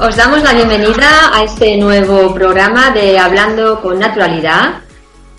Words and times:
Os 0.00 0.14
damos 0.14 0.40
la 0.44 0.54
bienvenida 0.54 1.34
a 1.34 1.42
este 1.42 1.76
nuevo 1.76 2.32
programa 2.32 2.90
de 2.90 3.18
Hablando 3.18 3.82
con 3.82 3.98
Naturalidad 3.98 4.74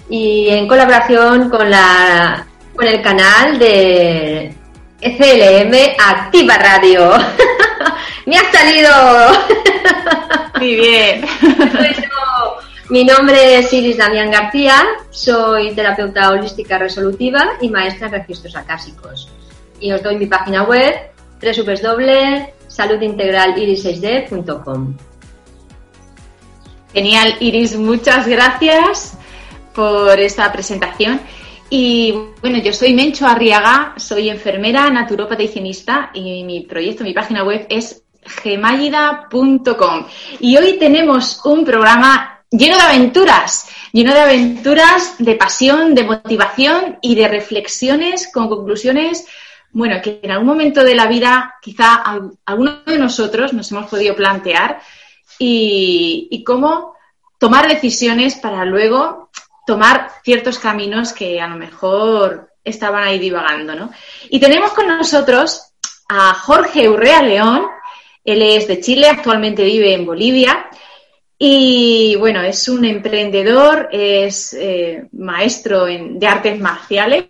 y 0.09 0.49
en 0.49 0.67
colaboración 0.67 1.49
con, 1.49 1.69
la, 1.69 2.45
con 2.75 2.85
el 2.85 3.01
canal 3.01 3.57
de 3.57 4.53
FLM 4.99 5.73
Activa 5.97 6.57
Radio. 6.57 7.13
¡Me 8.25 8.37
ha 8.37 8.51
salido! 8.51 8.91
Muy 10.59 10.75
bien. 10.75 11.25
Mi 12.89 13.05
nombre 13.05 13.59
es 13.59 13.71
Iris 13.71 13.95
Damián 13.95 14.29
García, 14.29 14.83
soy 15.09 15.73
terapeuta 15.73 16.31
holística 16.31 16.77
resolutiva 16.77 17.51
y 17.61 17.69
maestra 17.69 18.07
en 18.07 18.13
registros 18.13 18.57
acásicos. 18.57 19.29
Y 19.79 19.93
os 19.93 20.03
doy 20.03 20.17
mi 20.17 20.25
página 20.25 20.63
web 20.63 20.95
www 21.41 22.58
saludintegraliris6d.com. 22.69 24.95
Genial, 26.93 27.35
Iris, 27.39 27.75
muchas 27.75 28.27
gracias 28.27 29.17
por 29.73 30.19
esta 30.19 30.51
presentación. 30.51 31.21
Y 31.69 32.13
bueno, 32.41 32.57
yo 32.57 32.73
soy 32.73 32.93
Mencho 32.93 33.27
Arriaga, 33.27 33.93
soy 33.97 34.29
enfermera, 34.29 34.89
naturópata 34.89 35.43
higienista 35.43 36.09
y 36.13 36.43
mi 36.43 36.61
proyecto, 36.61 37.03
mi 37.03 37.13
página 37.13 37.43
web 37.43 37.67
es 37.69 38.03
gemayida.com. 38.43 40.05
Y 40.39 40.57
hoy 40.57 40.77
tenemos 40.79 41.41
un 41.45 41.63
programa 41.63 42.43
lleno 42.49 42.75
de 42.75 42.81
aventuras, 42.81 43.69
lleno 43.91 44.13
de 44.13 44.19
aventuras, 44.19 45.15
de 45.19 45.35
pasión, 45.35 45.93
de 45.93 46.03
motivación 46.03 46.97
y 47.01 47.13
de 47.13 47.27
reflexiones 47.27 48.31
con 48.33 48.49
conclusiones 48.49 49.27
bueno, 49.71 50.01
que 50.01 50.19
en 50.23 50.31
algún 50.31 50.47
momento 50.47 50.83
de 50.83 50.95
la 50.95 51.07
vida 51.07 51.55
quizá 51.61 52.03
alguno 52.45 52.81
de 52.85 52.97
nosotros 52.97 53.53
nos 53.53 53.71
hemos 53.71 53.87
podido 53.87 54.15
plantear 54.15 54.81
y, 55.37 56.43
cómo 56.45 56.95
tomar 57.37 57.67
decisiones 57.67 58.35
para 58.35 58.65
luego 58.65 59.29
tomar 59.65 60.11
ciertos 60.23 60.59
caminos 60.59 61.13
que 61.13 61.39
a 61.39 61.47
lo 61.47 61.55
mejor 61.55 62.51
estaban 62.63 63.03
ahí 63.03 63.19
divagando, 63.19 63.75
¿no? 63.75 63.91
Y 64.29 64.39
tenemos 64.39 64.71
con 64.71 64.87
nosotros 64.87 65.71
a 66.09 66.33
Jorge 66.33 66.89
Urrea 66.89 67.21
León, 67.21 67.67
él 68.23 68.41
es 68.41 68.67
de 68.67 68.81
Chile, 68.81 69.07
actualmente 69.07 69.63
vive 69.63 69.93
en 69.93 70.05
Bolivia 70.05 70.69
y 71.37 72.15
bueno, 72.17 72.41
es 72.41 72.67
un 72.67 72.83
emprendedor, 72.83 73.89
es 73.91 74.53
eh, 74.53 75.07
maestro 75.13 75.85
de 75.85 76.27
artes 76.27 76.59
marciales 76.59 77.29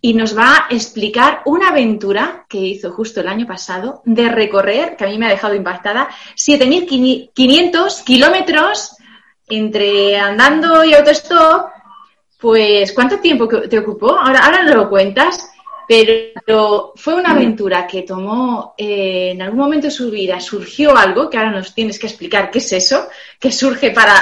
y 0.00 0.14
nos 0.14 0.36
va 0.36 0.66
a 0.68 0.74
explicar 0.74 1.42
una 1.46 1.68
aventura 1.68 2.44
que 2.48 2.58
hizo 2.58 2.92
justo 2.92 3.20
el 3.20 3.28
año 3.28 3.46
pasado 3.46 4.02
de 4.04 4.28
recorrer, 4.28 4.96
que 4.96 5.04
a 5.04 5.08
mí 5.08 5.18
me 5.18 5.26
ha 5.26 5.30
dejado 5.30 5.54
impactada, 5.54 6.08
7.500 6.36 8.04
kilómetros 8.04 8.96
entre 9.48 10.18
andando 10.18 10.84
y 10.84 10.94
autostop. 10.94 11.70
Pues, 12.38 12.92
¿cuánto 12.92 13.18
tiempo 13.18 13.48
te 13.48 13.78
ocupó? 13.78 14.10
Ahora, 14.18 14.44
ahora 14.44 14.62
no 14.62 14.74
lo 14.74 14.90
cuentas, 14.90 15.50
pero 15.88 16.92
fue 16.96 17.14
una 17.14 17.30
aventura 17.30 17.86
que 17.86 18.02
tomó 18.02 18.74
eh, 18.76 19.30
en 19.32 19.42
algún 19.42 19.60
momento 19.60 19.86
de 19.86 19.92
su 19.92 20.10
vida, 20.10 20.40
surgió 20.40 20.96
algo, 20.96 21.30
que 21.30 21.38
ahora 21.38 21.52
nos 21.52 21.74
tienes 21.74 21.98
que 21.98 22.06
explicar 22.06 22.50
qué 22.50 22.58
es 22.58 22.72
eso, 22.72 23.08
que 23.40 23.52
surge 23.52 23.92
para 23.92 24.14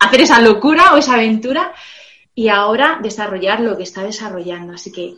hacer 0.00 0.22
esa 0.22 0.40
locura 0.40 0.94
o 0.94 0.96
esa 0.96 1.14
aventura, 1.14 1.72
y 2.34 2.48
ahora 2.48 2.98
desarrollar 3.02 3.60
lo 3.60 3.76
que 3.76 3.82
está 3.82 4.02
desarrollando. 4.02 4.74
Así 4.74 4.90
que, 4.90 5.14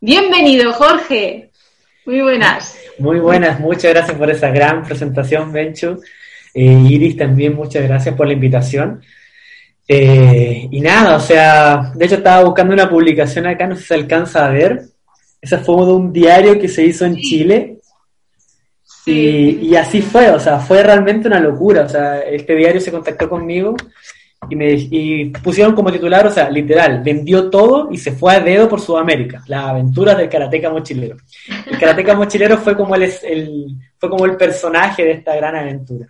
bienvenido, 0.00 0.72
Jorge. 0.72 1.50
Muy 2.06 2.20
buenas. 2.20 2.76
Muy 2.98 3.20
buenas, 3.20 3.60
muchas 3.60 3.92
gracias 3.92 4.16
por 4.16 4.30
esa 4.30 4.50
gran 4.50 4.82
presentación, 4.84 5.52
Benchu. 5.52 6.00
Eh, 6.54 6.84
Iris, 6.88 7.16
también 7.16 7.54
muchas 7.54 7.82
gracias 7.84 8.14
por 8.14 8.26
la 8.26 8.32
invitación. 8.32 9.02
Eh, 9.88 10.68
y 10.70 10.80
nada, 10.80 11.16
o 11.16 11.20
sea, 11.20 11.92
de 11.94 12.04
hecho 12.04 12.16
estaba 12.16 12.44
buscando 12.44 12.74
una 12.74 12.88
publicación 12.88 13.46
acá, 13.46 13.66
no 13.66 13.74
sé 13.74 13.82
si 13.82 13.88
se 13.88 13.94
alcanza 13.94 14.46
a 14.46 14.50
ver. 14.50 14.82
Esa 15.40 15.58
fue 15.58 15.84
de 15.86 15.92
un 15.92 16.12
diario 16.12 16.58
que 16.58 16.68
se 16.68 16.84
hizo 16.84 17.04
en 17.04 17.16
Chile. 17.16 17.78
Y, 19.04 19.70
y, 19.70 19.74
así 19.74 20.00
fue, 20.00 20.30
o 20.30 20.38
sea, 20.38 20.60
fue 20.60 20.80
realmente 20.82 21.26
una 21.26 21.40
locura. 21.40 21.82
O 21.82 21.88
sea, 21.88 22.20
este 22.20 22.54
diario 22.54 22.80
se 22.80 22.92
contactó 22.92 23.28
conmigo 23.28 23.74
y, 24.50 24.56
me, 24.56 24.72
y 24.72 25.26
pusieron 25.26 25.74
como 25.74 25.92
titular, 25.92 26.26
o 26.26 26.30
sea, 26.30 26.50
literal, 26.50 27.02
vendió 27.02 27.48
todo 27.48 27.88
y 27.92 27.98
se 27.98 28.12
fue 28.12 28.34
a 28.34 28.40
dedo 28.40 28.68
por 28.68 28.80
Sudamérica, 28.80 29.42
las 29.46 29.66
aventuras 29.66 30.16
del 30.16 30.28
karateca 30.28 30.70
mochilero. 30.70 31.16
El 31.66 31.78
karateca 31.78 32.14
mochilero 32.14 32.58
fue 32.58 32.76
como 32.76 32.94
el, 32.96 33.02
el, 33.02 33.76
fue 33.98 34.10
como 34.10 34.24
el 34.24 34.36
personaje 34.36 35.04
de 35.04 35.12
esta 35.12 35.36
gran 35.36 35.56
aventura. 35.56 36.08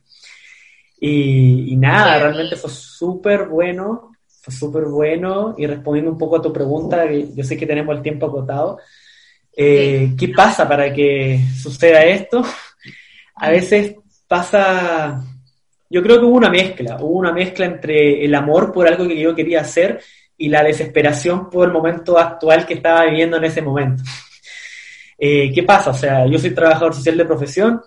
Y, 0.99 1.77
nada, 1.77 2.19
realmente 2.21 2.57
fue 2.57 2.71
súper 2.71 3.47
bueno, 3.47 4.13
fue 4.41 4.55
súper 4.55 4.85
bueno, 4.85 5.55
y 5.59 5.67
respondiendo 5.67 6.13
un 6.13 6.19
poco 6.19 6.37
a 6.37 6.43
tu 6.43 6.53
pregunta, 6.53 7.05
yo 7.11 7.43
sé 7.43 7.57
que 7.57 7.67
tenemos 7.67 7.97
el 7.97 8.03
tiempo 8.03 8.27
acotado, 8.27 8.79
eh, 9.55 10.15
¿qué 10.17 10.29
pasa 10.29 10.67
para 10.69 10.93
que 10.93 11.41
suceda 11.61 12.05
esto? 12.05 12.43
A 13.35 13.51
veces 13.51 13.97
pasa 14.29 15.23
yo 15.93 16.03
creo 16.03 16.19
que 16.19 16.25
hubo 16.25 16.37
una 16.37 16.49
mezcla, 16.49 16.97
hubo 17.01 17.19
una 17.19 17.33
mezcla 17.33 17.67
entre 17.67 18.25
el 18.25 18.35
amor 18.35 18.73
por 18.73 18.89
algo 18.89 19.07
que 19.07 19.21
yo 19.21 19.35
quería 19.35 19.61
hacer 19.61 20.01
y 20.39 20.49
la 20.49 20.63
desesperación 20.63 21.51
por 21.51 21.67
el 21.67 21.73
momento 21.73 22.19
actual 22.19 22.65
que 22.65 22.75
estaba 22.75 23.05
viviendo 23.05 23.37
en 23.37 23.45
ese 23.45 23.63
momento. 23.63 24.03
Eh, 25.25 25.53
¿Qué 25.55 25.63
pasa? 25.63 25.91
O 25.91 25.95
sea, 25.95 26.27
yo 26.27 26.37
soy 26.37 26.51
trabajador 26.51 26.95
social 26.95 27.17
de 27.17 27.25
profesión, 27.25 27.81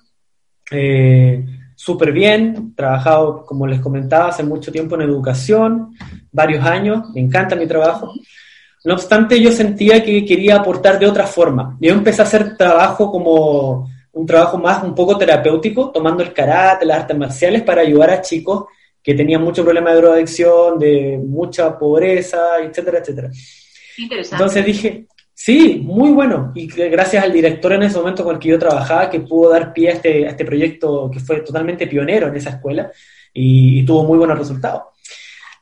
eh, 0.71 1.43
súper 1.75 2.13
bien, 2.13 2.73
trabajado, 2.73 3.43
como 3.45 3.67
les 3.67 3.81
comentaba, 3.81 4.29
hace 4.29 4.41
mucho 4.41 4.71
tiempo 4.71 4.95
en 4.95 5.01
educación, 5.01 5.97
varios 6.31 6.63
años, 6.63 7.09
me 7.13 7.19
encanta 7.19 7.57
mi 7.57 7.67
trabajo. 7.67 8.13
No 8.85 8.93
obstante, 8.93 9.41
yo 9.41 9.51
sentía 9.51 10.01
que 10.01 10.23
quería 10.23 10.55
aportar 10.55 10.97
de 10.97 11.07
otra 11.07 11.27
forma. 11.27 11.75
Yo 11.81 11.91
empecé 11.91 12.21
a 12.21 12.25
hacer 12.25 12.55
trabajo 12.55 13.11
como 13.11 13.89
un 14.15 14.25
trabajo 14.25 14.57
más 14.57 14.81
un 14.83 14.95
poco 14.95 15.17
terapéutico, 15.17 15.91
tomando 15.91 16.23
el 16.23 16.33
karate, 16.33 16.85
las 16.85 17.01
artes 17.01 17.17
marciales 17.17 17.63
para 17.63 17.81
ayudar 17.81 18.09
a 18.11 18.21
chicos 18.21 18.65
que 19.03 19.13
tenían 19.13 19.43
mucho 19.43 19.63
problema 19.63 19.91
de 19.91 19.97
drogadicción, 19.97 20.79
de 20.79 21.19
mucha 21.23 21.77
pobreza, 21.77 22.59
etcétera, 22.63 22.99
etcétera. 22.99 23.29
Interesante. 23.97 24.35
Entonces 24.35 24.65
dije, 24.65 25.05
sí, 25.33 25.81
muy 25.83 26.11
bueno. 26.11 26.53
Y 26.55 26.67
gracias 26.67 27.23
al 27.23 27.33
director 27.33 27.73
en 27.73 27.83
ese 27.83 27.97
momento 27.97 28.23
con 28.23 28.35
el 28.35 28.39
que 28.39 28.49
yo 28.49 28.57
trabajaba, 28.57 29.09
que 29.09 29.19
pudo 29.19 29.51
dar 29.51 29.73
pie 29.73 29.89
a 29.89 29.93
este, 29.93 30.25
a 30.25 30.29
este 30.29 30.45
proyecto 30.45 31.11
que 31.11 31.19
fue 31.19 31.41
totalmente 31.41 31.85
pionero 31.85 32.29
en 32.29 32.37
esa 32.37 32.51
escuela 32.51 32.89
y, 33.33 33.79
y 33.79 33.85
tuvo 33.85 34.05
muy 34.05 34.17
buenos 34.17 34.39
resultados. 34.39 34.83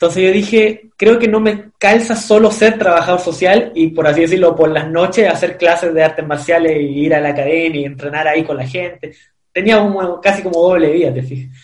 Entonces 0.04 0.24
yo 0.26 0.32
dije, 0.34 0.90
creo 0.98 1.18
que 1.18 1.30
no 1.30 1.40
me 1.40 1.72
calza 1.78 2.14
solo 2.14 2.52
ser 2.52 2.78
trabajador 2.78 3.22
social 3.22 3.72
y, 3.74 3.88
por 3.88 4.06
así 4.06 4.20
decirlo, 4.20 4.54
por 4.54 4.70
las 4.70 4.92
noches 4.92 5.32
hacer 5.32 5.58
clases 5.58 5.94
de 5.94 6.04
artes 6.04 6.28
marciales 6.28 6.76
y 6.76 7.06
ir 7.06 7.16
a 7.16 7.22
la 7.22 7.30
academia 7.30 7.80
y 7.80 7.86
entrenar 7.86 8.28
ahí 8.28 8.44
con 8.44 8.58
la 8.58 8.68
gente. 8.68 9.16
Tenía 9.54 9.82
casi 10.22 10.44
como 10.44 10.62
doble 10.62 10.92
vida, 10.92 11.14
te 11.14 11.24
fijas. 11.24 11.58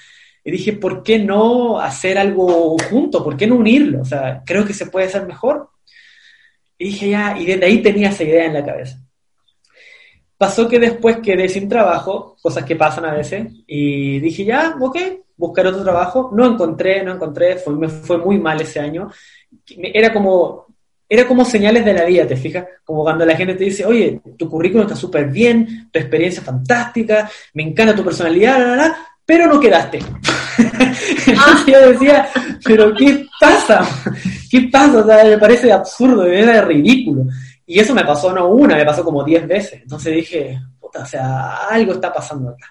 Y 0.45 0.51
dije, 0.51 0.71
¿por 0.71 1.03
qué 1.03 1.19
no 1.19 1.81
hacer 1.81 2.17
algo 2.17 2.77
junto? 2.89 3.21
¿Por 3.21 3.35
qué 3.35 3.45
no 3.45 3.55
unirlo? 3.55 4.03
O 4.03 4.05
sea, 4.05 4.41
creo 4.45 4.63
que 4.63 4.73
se 4.73 4.85
puede 4.85 5.07
hacer 5.07 5.25
mejor. 5.25 5.71
Y 6.77 6.85
dije, 6.85 7.09
ya, 7.09 7.37
y 7.37 7.45
desde 7.45 7.65
ahí 7.65 7.81
tenía 7.81 8.07
esa 8.07 8.23
idea 8.23 8.45
en 8.45 8.53
la 8.53 8.65
cabeza. 8.65 9.01
Pasó 10.37 10.69
que 10.69 10.79
después 10.79 11.17
quedé 11.17 11.49
sin 11.49 11.67
trabajo, 11.67 12.37
cosas 12.41 12.63
que 12.63 12.77
pasan 12.77 13.03
a 13.03 13.13
veces, 13.13 13.47
y 13.67 14.21
dije, 14.21 14.45
ya, 14.45 14.77
ok, 14.79 14.97
buscar 15.39 15.65
otro 15.67 15.81
trabajo. 15.81 16.29
No 16.33 16.45
encontré, 16.45 17.03
no 17.03 17.13
encontré, 17.13 17.55
fue, 17.55 17.73
me 17.75 17.87
fue 17.87 18.17
muy 18.17 18.37
mal 18.37 18.61
ese 18.61 18.79
año. 18.79 19.09
Era 19.67 20.13
como, 20.13 20.67
era 21.07 21.25
como 21.27 21.45
señales 21.45 21.85
de 21.85 21.93
la 21.93 22.05
vida, 22.05 22.27
¿te 22.27 22.35
fijas? 22.35 22.65
Como 22.83 23.03
cuando 23.03 23.25
la 23.25 23.35
gente 23.35 23.55
te 23.55 23.63
dice, 23.63 23.85
oye, 23.85 24.21
tu 24.37 24.49
currículum 24.49 24.85
está 24.85 24.95
súper 24.95 25.29
bien, 25.29 25.89
tu 25.91 25.97
experiencia 25.97 26.43
fantástica, 26.43 27.29
me 27.53 27.63
encanta 27.63 27.95
tu 27.95 28.03
personalidad, 28.03 28.93
pero 29.25 29.47
no 29.47 29.59
quedaste. 29.59 29.99
Entonces 31.25 31.65
yo 31.67 31.89
decía, 31.89 32.29
pero 32.63 32.93
¿qué 32.93 33.25
pasa? 33.39 33.87
¿Qué 34.51 34.69
pasa? 34.71 34.99
O 34.99 35.05
sea, 35.05 35.23
me 35.23 35.37
parece 35.37 35.71
absurdo, 35.71 36.23
me 36.23 36.43
parece 36.43 36.61
ridículo. 36.65 37.25
Y 37.65 37.79
eso 37.79 37.93
me 37.93 38.03
pasó 38.03 38.33
no 38.33 38.47
una, 38.49 38.75
me 38.75 38.85
pasó 38.85 39.03
como 39.03 39.23
diez 39.23 39.47
veces. 39.47 39.81
Entonces 39.83 40.15
dije, 40.15 40.59
puta, 40.79 41.03
o 41.03 41.05
sea, 41.05 41.67
algo 41.69 41.93
está 41.93 42.11
pasando 42.11 42.49
acá. 42.49 42.65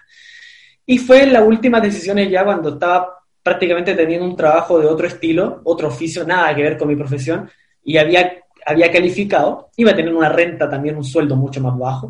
Y 0.89 0.97
fue 0.97 1.21
en 1.21 1.33
las 1.33 1.43
últimas 1.45 1.83
decisiones 1.83 2.31
ya 2.31 2.43
cuando 2.43 2.69
estaba 2.69 3.19
prácticamente 3.43 3.93
teniendo 3.93 4.25
un 4.25 4.35
trabajo 4.35 4.79
de 4.79 4.87
otro 4.87 5.05
estilo, 5.05 5.61
otro 5.65 5.89
oficio, 5.89 6.25
nada 6.25 6.55
que 6.55 6.63
ver 6.63 6.79
con 6.79 6.87
mi 6.87 6.95
profesión, 6.95 7.47
y 7.83 7.95
había, 7.97 8.41
había 8.65 8.91
calificado, 8.91 9.69
iba 9.77 9.91
a 9.91 9.95
tener 9.95 10.11
una 10.11 10.29
renta 10.29 10.67
también, 10.67 10.97
un 10.97 11.03
sueldo 11.03 11.35
mucho 11.35 11.61
más 11.61 11.77
bajo. 11.77 12.09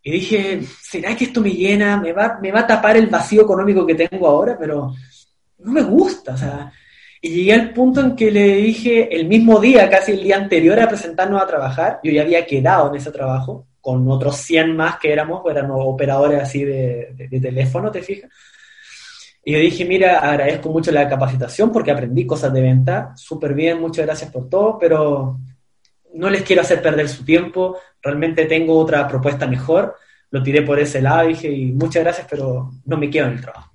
Y 0.00 0.12
dije, 0.12 0.60
¿será 0.80 1.16
que 1.16 1.24
esto 1.24 1.40
me 1.40 1.50
llena? 1.50 1.96
¿Me 1.96 2.12
va, 2.12 2.38
me 2.40 2.52
va 2.52 2.60
a 2.60 2.66
tapar 2.68 2.96
el 2.96 3.08
vacío 3.08 3.42
económico 3.42 3.84
que 3.84 3.96
tengo 3.96 4.28
ahora? 4.28 4.56
Pero 4.56 4.94
no 5.58 5.72
me 5.72 5.82
gusta, 5.82 6.34
o 6.34 6.36
sea, 6.36 6.72
y 7.20 7.30
llegué 7.30 7.52
al 7.54 7.72
punto 7.72 8.00
en 8.00 8.14
que 8.14 8.30
le 8.30 8.58
dije, 8.58 9.12
el 9.12 9.26
mismo 9.26 9.58
día, 9.58 9.90
casi 9.90 10.12
el 10.12 10.22
día 10.22 10.36
anterior 10.36 10.78
a 10.78 10.88
presentarnos 10.88 11.42
a 11.42 11.48
trabajar, 11.48 11.98
yo 12.04 12.12
ya 12.12 12.22
había 12.22 12.46
quedado 12.46 12.90
en 12.90 12.94
ese 12.94 13.10
trabajo, 13.10 13.66
con 13.84 14.10
otros 14.10 14.36
100 14.36 14.74
más 14.74 14.98
que 14.98 15.12
éramos, 15.12 15.42
éramos 15.50 15.76
operadores 15.84 16.40
así 16.40 16.64
de, 16.64 17.10
de, 17.14 17.38
teléfono, 17.38 17.90
¿te 17.90 18.00
fijas? 18.00 18.30
Y 19.44 19.52
yo 19.52 19.58
dije, 19.58 19.84
mira, 19.84 20.20
agradezco 20.20 20.70
mucho 20.70 20.90
la 20.90 21.06
capacitación 21.06 21.70
porque 21.70 21.90
aprendí 21.90 22.26
cosas 22.26 22.50
de 22.54 22.62
venta, 22.62 23.12
súper 23.14 23.52
bien, 23.52 23.78
muchas 23.78 24.06
gracias 24.06 24.30
por 24.30 24.48
todo, 24.48 24.78
pero 24.78 25.38
no 26.14 26.30
les 26.30 26.40
quiero 26.44 26.62
hacer 26.62 26.80
perder 26.80 27.10
su 27.10 27.26
tiempo, 27.26 27.76
realmente 28.00 28.46
tengo 28.46 28.78
otra 28.78 29.06
propuesta 29.06 29.46
mejor, 29.46 29.96
lo 30.30 30.42
tiré 30.42 30.62
por 30.62 30.78
ese 30.78 31.02
lado, 31.02 31.28
dije, 31.28 31.50
y 31.50 31.72
muchas 31.72 32.04
gracias, 32.04 32.26
pero 32.30 32.70
no 32.86 32.96
me 32.96 33.10
quedo 33.10 33.26
en 33.26 33.32
el 33.32 33.42
trabajo. 33.42 33.70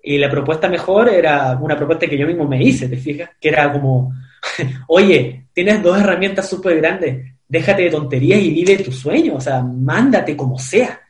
Y 0.00 0.16
la 0.16 0.30
propuesta 0.30 0.68
mejor 0.68 1.08
era 1.08 1.58
una 1.60 1.76
propuesta 1.76 2.06
que 2.06 2.16
yo 2.16 2.28
mismo 2.28 2.46
me 2.46 2.62
hice, 2.62 2.88
¿te 2.88 2.98
fijas? 2.98 3.30
Que 3.40 3.48
era 3.48 3.72
como, 3.72 4.14
oye, 4.86 5.46
tienes 5.52 5.82
dos 5.82 5.98
herramientas 5.98 6.48
súper 6.48 6.76
grandes, 6.76 7.33
déjate 7.48 7.82
de 7.82 7.90
tonterías 7.90 8.40
y 8.40 8.50
vive 8.50 8.78
tu 8.78 8.92
sueño, 8.92 9.36
o 9.36 9.40
sea, 9.40 9.62
mándate 9.62 10.36
como 10.36 10.58
sea. 10.58 11.00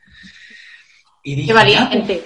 Y 1.23 1.35
dije, 1.35 1.47
Qué 1.47 1.53
valiente. 1.53 2.23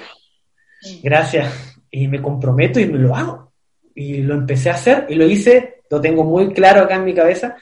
Pues, 0.82 1.02
gracias. 1.02 1.76
Y 1.92 2.08
me 2.08 2.22
comprometo 2.22 2.80
y 2.80 2.86
me 2.86 3.00
lo 3.00 3.16
hago. 3.16 3.52
Y 3.96 4.18
lo 4.18 4.36
empecé 4.36 4.70
a 4.70 4.76
hacer 4.76 5.08
y 5.10 5.16
lo 5.16 5.28
hice, 5.28 5.82
lo 5.90 6.00
tengo 6.00 6.24
muy 6.24 6.54
claro 6.54 6.82
acá 6.82 6.96
en 6.96 7.06
mi 7.06 7.14
cabeza, 7.14 7.56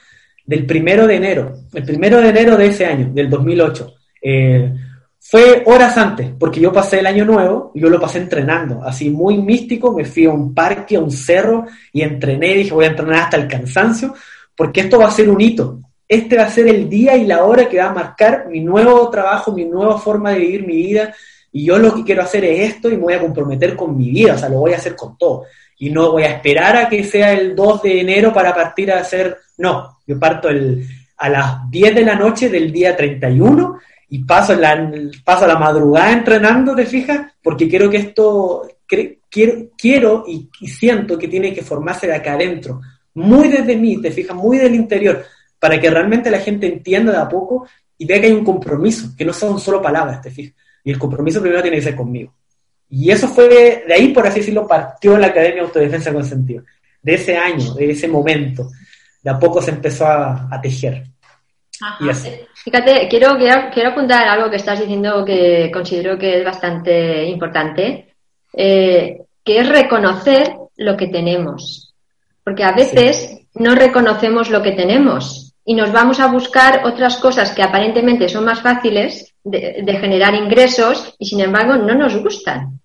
del 0.44 0.64
primero 0.66 1.06
de 1.06 1.16
enero, 1.16 1.54
el 1.72 1.84
primero 1.84 2.20
de 2.20 2.28
enero 2.28 2.56
de 2.56 2.66
ese 2.66 2.86
año, 2.86 3.10
del 3.12 3.28
2008. 3.28 3.94
Eh, 4.22 4.72
fue 5.20 5.62
horas 5.66 5.96
antes, 5.98 6.30
porque 6.38 6.60
yo 6.60 6.72
pasé 6.72 7.00
el 7.00 7.06
año 7.06 7.24
nuevo 7.24 7.72
y 7.74 7.80
yo 7.80 7.90
lo 7.90 8.00
pasé 8.00 8.18
entrenando, 8.18 8.82
así 8.82 9.10
muy 9.10 9.36
místico, 9.36 9.92
me 9.92 10.04
fui 10.04 10.24
a 10.24 10.30
un 10.30 10.54
parque, 10.54 10.96
a 10.96 11.00
un 11.00 11.10
cerro 11.10 11.66
y 11.92 12.02
entrené, 12.02 12.54
dije 12.54 12.72
voy 12.72 12.86
a 12.86 12.88
entrenar 12.88 13.24
hasta 13.24 13.36
el 13.36 13.48
cansancio, 13.48 14.14
porque 14.56 14.80
esto 14.80 14.98
va 14.98 15.08
a 15.08 15.10
ser 15.10 15.28
un 15.28 15.40
hito. 15.40 15.80
Este 16.08 16.36
va 16.36 16.44
a 16.44 16.50
ser 16.50 16.68
el 16.68 16.88
día 16.88 17.16
y 17.16 17.26
la 17.26 17.44
hora 17.44 17.68
que 17.68 17.78
va 17.78 17.90
a 17.90 17.92
marcar 17.92 18.46
mi 18.48 18.60
nuevo 18.60 19.10
trabajo, 19.10 19.52
mi 19.52 19.66
nueva 19.66 19.98
forma 19.98 20.30
de 20.30 20.38
vivir 20.38 20.66
mi 20.66 20.76
vida. 20.76 21.14
Y 21.52 21.66
yo 21.66 21.78
lo 21.78 21.94
que 21.94 22.04
quiero 22.04 22.22
hacer 22.22 22.44
es 22.44 22.74
esto 22.74 22.88
y 22.88 22.96
me 22.96 23.02
voy 23.02 23.14
a 23.14 23.20
comprometer 23.20 23.76
con 23.76 23.96
mi 23.96 24.10
vida, 24.10 24.34
o 24.34 24.38
sea, 24.38 24.48
lo 24.48 24.60
voy 24.60 24.72
a 24.72 24.76
hacer 24.76 24.96
con 24.96 25.18
todo. 25.18 25.44
Y 25.78 25.90
no 25.90 26.12
voy 26.12 26.24
a 26.24 26.30
esperar 26.30 26.76
a 26.76 26.88
que 26.88 27.04
sea 27.04 27.32
el 27.32 27.54
2 27.54 27.82
de 27.82 28.00
enero 28.00 28.32
para 28.32 28.54
partir 28.54 28.90
a 28.90 29.00
hacer, 29.00 29.36
no, 29.58 29.98
yo 30.06 30.18
parto 30.18 30.48
el, 30.48 30.86
a 31.18 31.28
las 31.28 31.70
10 31.70 31.94
de 31.94 32.04
la 32.04 32.14
noche 32.14 32.48
del 32.48 32.72
día 32.72 32.96
31 32.96 33.78
y 34.10 34.24
paso 34.24 34.54
la, 34.54 34.90
paso 35.24 35.46
la 35.46 35.58
madrugada 35.58 36.12
entrenando, 36.12 36.74
¿te 36.74 36.86
fijas? 36.86 37.32
Porque 37.42 37.68
quiero 37.68 37.90
que 37.90 37.98
esto, 37.98 38.66
quiero, 38.86 39.68
quiero 39.76 40.24
y, 40.26 40.48
siento 40.66 41.18
que 41.18 41.28
tiene 41.28 41.52
que 41.52 41.62
formarse 41.62 42.06
de 42.06 42.14
acá 42.14 42.34
adentro, 42.34 42.80
muy 43.14 43.48
desde 43.48 43.76
mí, 43.76 44.00
¿te 44.00 44.10
fijas? 44.10 44.36
Muy 44.36 44.58
del 44.58 44.74
interior, 44.74 45.24
para 45.58 45.80
que 45.80 45.90
realmente 45.90 46.30
la 46.30 46.40
gente 46.40 46.66
entienda 46.66 47.12
de 47.12 47.18
a 47.18 47.28
poco 47.28 47.66
y 47.96 48.06
vea 48.06 48.20
que 48.20 48.26
hay 48.26 48.32
un 48.32 48.44
compromiso, 48.44 49.08
que 49.16 49.24
no 49.24 49.32
son 49.32 49.58
solo 49.58 49.82
palabras, 49.82 50.22
¿te 50.22 50.30
fijas? 50.30 50.54
Y 50.84 50.90
el 50.90 50.98
compromiso 50.98 51.40
primero 51.40 51.62
tiene 51.62 51.78
que 51.78 51.82
ser 51.82 51.96
conmigo. 51.96 52.32
Y 52.90 53.10
eso 53.10 53.28
fue, 53.28 53.84
de 53.86 53.92
ahí, 53.92 54.08
por 54.08 54.26
así 54.26 54.40
decirlo, 54.40 54.66
partió 54.66 55.18
la 55.18 55.26
Academia 55.26 55.56
de 55.56 55.68
Autodefensa 55.68 56.12
con 56.12 56.24
Sentido. 56.24 56.64
De 57.02 57.14
ese 57.14 57.36
año, 57.36 57.74
de 57.74 57.90
ese 57.90 58.08
momento, 58.08 58.70
de 59.22 59.30
a 59.30 59.38
poco 59.38 59.60
se 59.60 59.72
empezó 59.72 60.06
a, 60.06 60.48
a 60.50 60.60
tejer. 60.60 61.04
Y 62.00 62.08
así. 62.08 62.30
Fíjate, 62.64 63.08
quiero, 63.08 63.36
quiero, 63.36 63.90
apuntar 63.90 64.26
algo 64.26 64.50
que 64.50 64.56
estás 64.56 64.80
diciendo 64.80 65.24
que 65.24 65.70
considero 65.72 66.18
que 66.18 66.38
es 66.38 66.44
bastante 66.44 67.24
importante, 67.26 68.14
eh, 68.52 69.22
que 69.44 69.60
es 69.60 69.68
reconocer 69.68 70.54
lo 70.76 70.96
que 70.96 71.08
tenemos. 71.08 71.94
Porque 72.42 72.64
a 72.64 72.72
veces 72.72 73.42
no 73.54 73.74
reconocemos 73.74 74.50
lo 74.50 74.62
que 74.62 74.72
tenemos 74.72 75.47
y 75.68 75.74
nos 75.74 75.92
vamos 75.92 76.18
a 76.18 76.28
buscar 76.28 76.86
otras 76.86 77.18
cosas 77.18 77.52
que 77.52 77.62
aparentemente 77.62 78.26
son 78.26 78.46
más 78.46 78.62
fáciles 78.62 79.34
de, 79.44 79.98
generar 80.00 80.34
ingresos 80.34 81.14
y 81.18 81.26
sin 81.26 81.40
embargo 81.40 81.76
no 81.76 81.94
nos 81.94 82.16
gustan. 82.22 82.80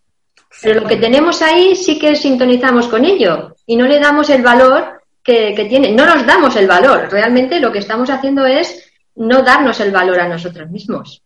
Pero 0.61 0.81
lo 0.81 0.87
que 0.87 0.97
tenemos 0.97 1.41
ahí 1.41 1.77
sí 1.77 1.97
que 1.97 2.13
sintonizamos 2.17 2.89
con 2.89 3.05
ello 3.05 3.55
y 3.65 3.77
no 3.77 3.87
le 3.87 4.01
damos 4.01 4.29
el 4.29 4.41
valor 4.41 5.01
que, 5.23 5.55
que 5.55 5.63
tiene. 5.63 5.93
No 5.93 6.05
nos 6.05 6.25
damos 6.25 6.57
el 6.57 6.67
valor. 6.67 7.07
Realmente 7.09 7.61
lo 7.61 7.71
que 7.71 7.79
estamos 7.79 8.09
haciendo 8.09 8.45
es 8.45 8.91
no 9.15 9.43
darnos 9.43 9.79
el 9.79 9.91
valor 9.91 10.19
a 10.19 10.27
nosotros 10.27 10.69
mismos. 10.69 11.21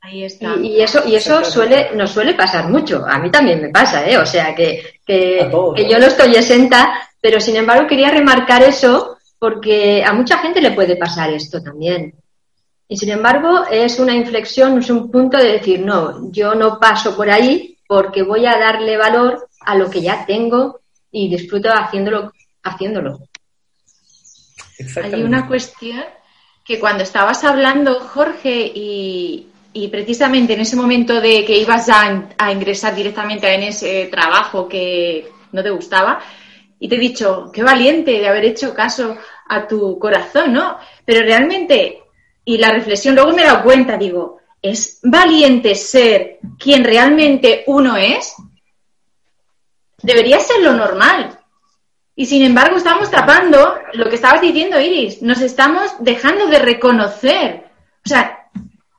Ahí 0.00 0.24
está. 0.24 0.56
Y, 0.56 0.80
eso, 0.80 1.06
y 1.06 1.14
eso 1.14 1.44
suele, 1.44 1.90
nos 1.94 2.10
suele 2.10 2.34
pasar 2.34 2.68
mucho. 2.68 3.06
A 3.06 3.20
mí 3.20 3.30
también 3.30 3.62
me 3.62 3.68
pasa, 3.68 4.04
¿eh? 4.10 4.18
O 4.18 4.26
sea, 4.26 4.56
que, 4.56 4.82
que, 5.06 5.48
yo 5.88 5.98
no 6.00 6.06
estoy 6.06 6.34
exenta, 6.34 7.08
pero 7.20 7.38
sin 7.38 7.54
embargo 7.54 7.86
quería 7.86 8.10
remarcar 8.10 8.64
eso 8.64 9.18
porque 9.40 10.04
a 10.04 10.12
mucha 10.12 10.38
gente 10.38 10.60
le 10.60 10.70
puede 10.70 10.94
pasar 10.94 11.32
esto 11.32 11.60
también. 11.60 12.14
Y 12.86 12.96
sin 12.96 13.10
embargo 13.10 13.64
es 13.70 13.98
una 13.98 14.14
inflexión, 14.14 14.78
es 14.78 14.90
un 14.90 15.10
punto 15.10 15.38
de 15.38 15.52
decir, 15.52 15.80
no, 15.80 16.30
yo 16.30 16.54
no 16.54 16.78
paso 16.78 17.16
por 17.16 17.28
ahí 17.30 17.78
porque 17.88 18.22
voy 18.22 18.46
a 18.46 18.58
darle 18.58 18.96
valor 18.96 19.48
a 19.60 19.74
lo 19.74 19.90
que 19.90 20.02
ya 20.02 20.24
tengo 20.26 20.80
y 21.10 21.28
disfruto 21.28 21.70
haciéndolo. 21.72 22.32
haciéndolo. 22.62 23.20
Hay 25.02 25.22
una 25.22 25.48
cuestión 25.48 26.04
que 26.64 26.78
cuando 26.78 27.02
estabas 27.02 27.42
hablando, 27.44 28.00
Jorge, 28.00 28.70
y, 28.74 29.46
precisamente 29.90 30.52
en 30.52 30.60
ese 30.60 30.76
momento 30.76 31.20
de 31.20 31.44
que 31.44 31.58
ibas 31.58 31.88
a, 31.88 32.52
ingresar 32.52 32.94
directamente 32.94 33.52
en 33.52 33.62
ese 33.64 34.06
trabajo 34.06 34.68
que 34.68 35.30
no 35.52 35.62
te 35.62 35.70
gustaba, 35.70 36.20
y 36.78 36.88
te 36.88 36.96
he 36.96 36.98
dicho, 36.98 37.50
qué 37.52 37.62
valiente 37.62 38.12
de 38.12 38.28
haber 38.28 38.44
hecho 38.44 38.72
caso 38.74 39.16
a 39.50 39.66
tu 39.66 39.98
corazón, 39.98 40.52
¿no? 40.52 40.78
Pero 41.04 41.26
realmente, 41.26 42.02
y 42.44 42.56
la 42.56 42.70
reflexión, 42.70 43.16
luego 43.16 43.32
me 43.32 43.42
he 43.42 43.46
dado 43.46 43.64
cuenta, 43.64 43.96
digo, 43.96 44.38
¿es 44.62 45.00
valiente 45.02 45.74
ser 45.74 46.38
quien 46.58 46.84
realmente 46.84 47.64
uno 47.66 47.96
es? 47.96 48.34
Debería 50.02 50.38
ser 50.38 50.62
lo 50.62 50.72
normal. 50.72 51.36
Y 52.14 52.26
sin 52.26 52.42
embargo, 52.44 52.76
estamos 52.76 53.10
tapando 53.10 53.78
lo 53.94 54.08
que 54.08 54.14
estabas 54.14 54.40
diciendo, 54.40 54.80
Iris. 54.80 55.20
Nos 55.20 55.40
estamos 55.40 55.90
dejando 55.98 56.46
de 56.46 56.58
reconocer. 56.60 57.64
O 58.04 58.08
sea, 58.08 58.50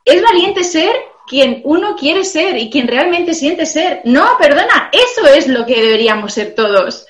es 0.04 0.22
valiente 0.22 0.64
ser 0.64 0.94
quien 1.26 1.62
uno 1.64 1.96
quiere 1.96 2.24
ser 2.24 2.58
y 2.58 2.68
quien 2.68 2.88
realmente 2.88 3.32
siente 3.32 3.64
ser. 3.64 4.02
No, 4.04 4.36
perdona, 4.38 4.90
eso 4.92 5.26
es 5.32 5.48
lo 5.48 5.64
que 5.64 5.80
deberíamos 5.80 6.34
ser 6.34 6.54
todos. 6.54 7.06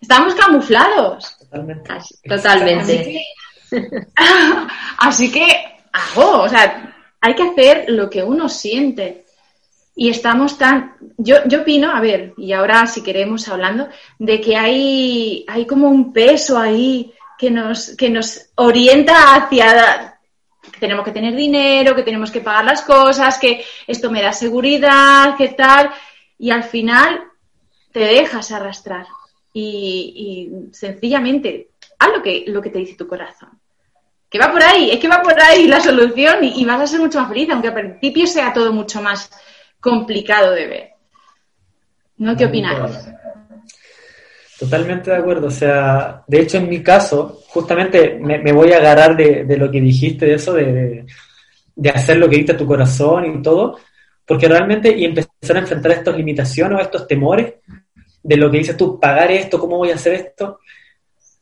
Estamos 0.00 0.34
camuflados. 0.34 1.37
Totalmente. 1.50 1.94
Totalmente. 2.28 3.26
Así 4.98 5.30
que, 5.30 5.46
hago, 5.92 6.42
o 6.42 6.48
sea, 6.48 6.94
hay 7.20 7.34
que 7.34 7.42
hacer 7.42 7.86
lo 7.88 8.08
que 8.08 8.22
uno 8.22 8.48
siente 8.48 9.24
y 9.94 10.10
estamos 10.10 10.56
tan, 10.56 10.94
yo, 11.16 11.38
yo 11.46 11.62
opino, 11.62 11.90
a 11.90 12.00
ver, 12.00 12.32
y 12.36 12.52
ahora 12.52 12.86
si 12.86 13.02
queremos 13.02 13.48
hablando, 13.48 13.88
de 14.18 14.40
que 14.40 14.56
hay, 14.56 15.44
hay 15.48 15.66
como 15.66 15.88
un 15.88 16.12
peso 16.12 16.56
ahí 16.56 17.12
que 17.36 17.50
nos, 17.50 17.96
que 17.96 18.08
nos 18.08 18.50
orienta 18.54 19.34
hacia 19.34 20.18
que 20.70 20.78
tenemos 20.78 21.04
que 21.04 21.10
tener 21.10 21.34
dinero, 21.34 21.96
que 21.96 22.02
tenemos 22.02 22.30
que 22.30 22.40
pagar 22.40 22.64
las 22.64 22.82
cosas, 22.82 23.38
que 23.38 23.64
esto 23.86 24.10
me 24.10 24.22
da 24.22 24.32
seguridad, 24.32 25.36
que 25.36 25.48
tal, 25.48 25.90
y 26.38 26.50
al 26.50 26.62
final 26.62 27.24
te 27.90 28.00
dejas 28.00 28.52
arrastrar 28.52 29.06
y, 29.60 30.68
sencillamente 30.72 31.70
haz 31.98 32.08
lo 32.16 32.22
que, 32.22 32.44
lo 32.46 32.62
que 32.62 32.70
te 32.70 32.78
dice 32.78 32.94
tu 32.94 33.06
corazón. 33.06 33.50
Que 34.30 34.38
va 34.38 34.52
por 34.52 34.62
ahí, 34.62 34.90
es 34.90 34.98
que 34.98 35.08
va 35.08 35.22
por 35.22 35.40
ahí 35.40 35.66
la 35.66 35.80
solución 35.80 36.44
y, 36.44 36.64
vas 36.64 36.80
a 36.80 36.86
ser 36.86 37.00
mucho 37.00 37.20
más 37.20 37.28
feliz, 37.28 37.48
aunque 37.50 37.68
al 37.68 37.74
principio 37.74 38.26
sea 38.26 38.52
todo 38.52 38.72
mucho 38.72 39.00
más 39.00 39.30
complicado 39.80 40.52
de 40.52 40.66
ver. 40.66 40.90
¿No 42.18 42.36
qué 42.36 42.46
opinas? 42.46 43.10
Totalmente 44.58 45.10
de 45.10 45.16
acuerdo. 45.16 45.46
O 45.46 45.52
sea, 45.52 46.24
de 46.26 46.40
hecho, 46.40 46.58
en 46.58 46.68
mi 46.68 46.82
caso, 46.82 47.40
justamente 47.48 48.18
me, 48.20 48.52
voy 48.52 48.72
a 48.72 48.78
agarrar 48.78 49.16
de, 49.16 49.56
lo 49.56 49.70
que 49.70 49.80
dijiste, 49.80 50.26
de 50.26 50.34
eso, 50.34 50.52
de, 50.52 51.06
de, 51.74 51.90
hacer 51.90 52.18
lo 52.18 52.28
que 52.28 52.36
dicta 52.36 52.56
tu 52.56 52.66
corazón 52.66 53.38
y 53.38 53.42
todo, 53.42 53.78
porque 54.26 54.48
realmente, 54.48 54.94
y 54.96 55.04
empezar 55.04 55.56
a 55.56 55.60
enfrentar 55.60 55.92
estas 55.92 56.16
limitaciones 56.16 56.78
o 56.78 56.82
estos 56.82 57.06
temores, 57.06 57.54
de 58.22 58.36
lo 58.36 58.50
que 58.50 58.58
dices 58.58 58.76
tú, 58.76 58.98
pagar 58.98 59.30
esto, 59.30 59.58
cómo 59.58 59.78
voy 59.78 59.90
a 59.90 59.94
hacer 59.94 60.14
esto. 60.14 60.60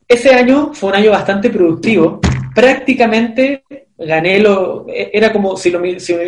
Ese 0.07 0.35
año 0.35 0.73
fue 0.73 0.91
un 0.91 0.97
año 0.97 1.11
bastante 1.11 1.51
productivo. 1.51 2.21
Prácticamente 2.55 3.65
gané 3.99 4.39
lo. 4.39 4.87
Era 4.89 5.33
como 5.33 5.57
si 5.57 5.71
lo, 5.71 5.81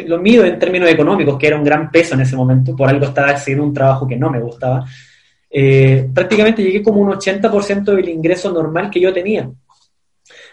lo 0.06 0.18
mido 0.18 0.44
en 0.44 0.58
términos 0.58 0.90
económicos, 0.90 1.38
que 1.38 1.46
era 1.46 1.56
un 1.56 1.64
gran 1.64 1.90
peso 1.90 2.14
en 2.14 2.22
ese 2.22 2.36
momento. 2.36 2.74
Por 2.74 2.88
algo 2.88 3.06
estaba 3.06 3.28
haciendo 3.28 3.64
un 3.64 3.72
trabajo 3.74 4.06
que 4.06 4.16
no 4.16 4.30
me 4.30 4.40
gustaba 4.40 4.84
eh, 5.50 6.10
prácticamente 6.12 6.62
llegué 6.62 6.82
como 6.82 7.00
un 7.00 7.08
80% 7.08 7.94
del 7.94 8.08
ingreso 8.08 8.52
normal 8.52 8.90
que 8.90 9.00
yo 9.00 9.12
tenía 9.12 9.50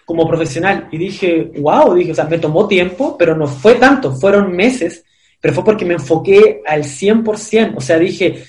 como 0.05 0.27
profesional. 0.27 0.87
Y 0.91 0.97
dije, 0.97 1.51
wow, 1.57 1.93
dije, 1.95 2.11
o 2.11 2.15
sea, 2.15 2.25
me 2.25 2.37
tomó 2.37 2.67
tiempo, 2.67 3.17
pero 3.17 3.35
no 3.35 3.47
fue 3.47 3.75
tanto, 3.75 4.13
fueron 4.15 4.55
meses, 4.55 5.03
pero 5.41 5.53
fue 5.53 5.63
porque 5.63 5.85
me 5.85 5.95
enfoqué 5.95 6.61
al 6.65 6.83
100%. 6.83 7.73
O 7.75 7.81
sea, 7.81 7.97
dije, 7.97 8.43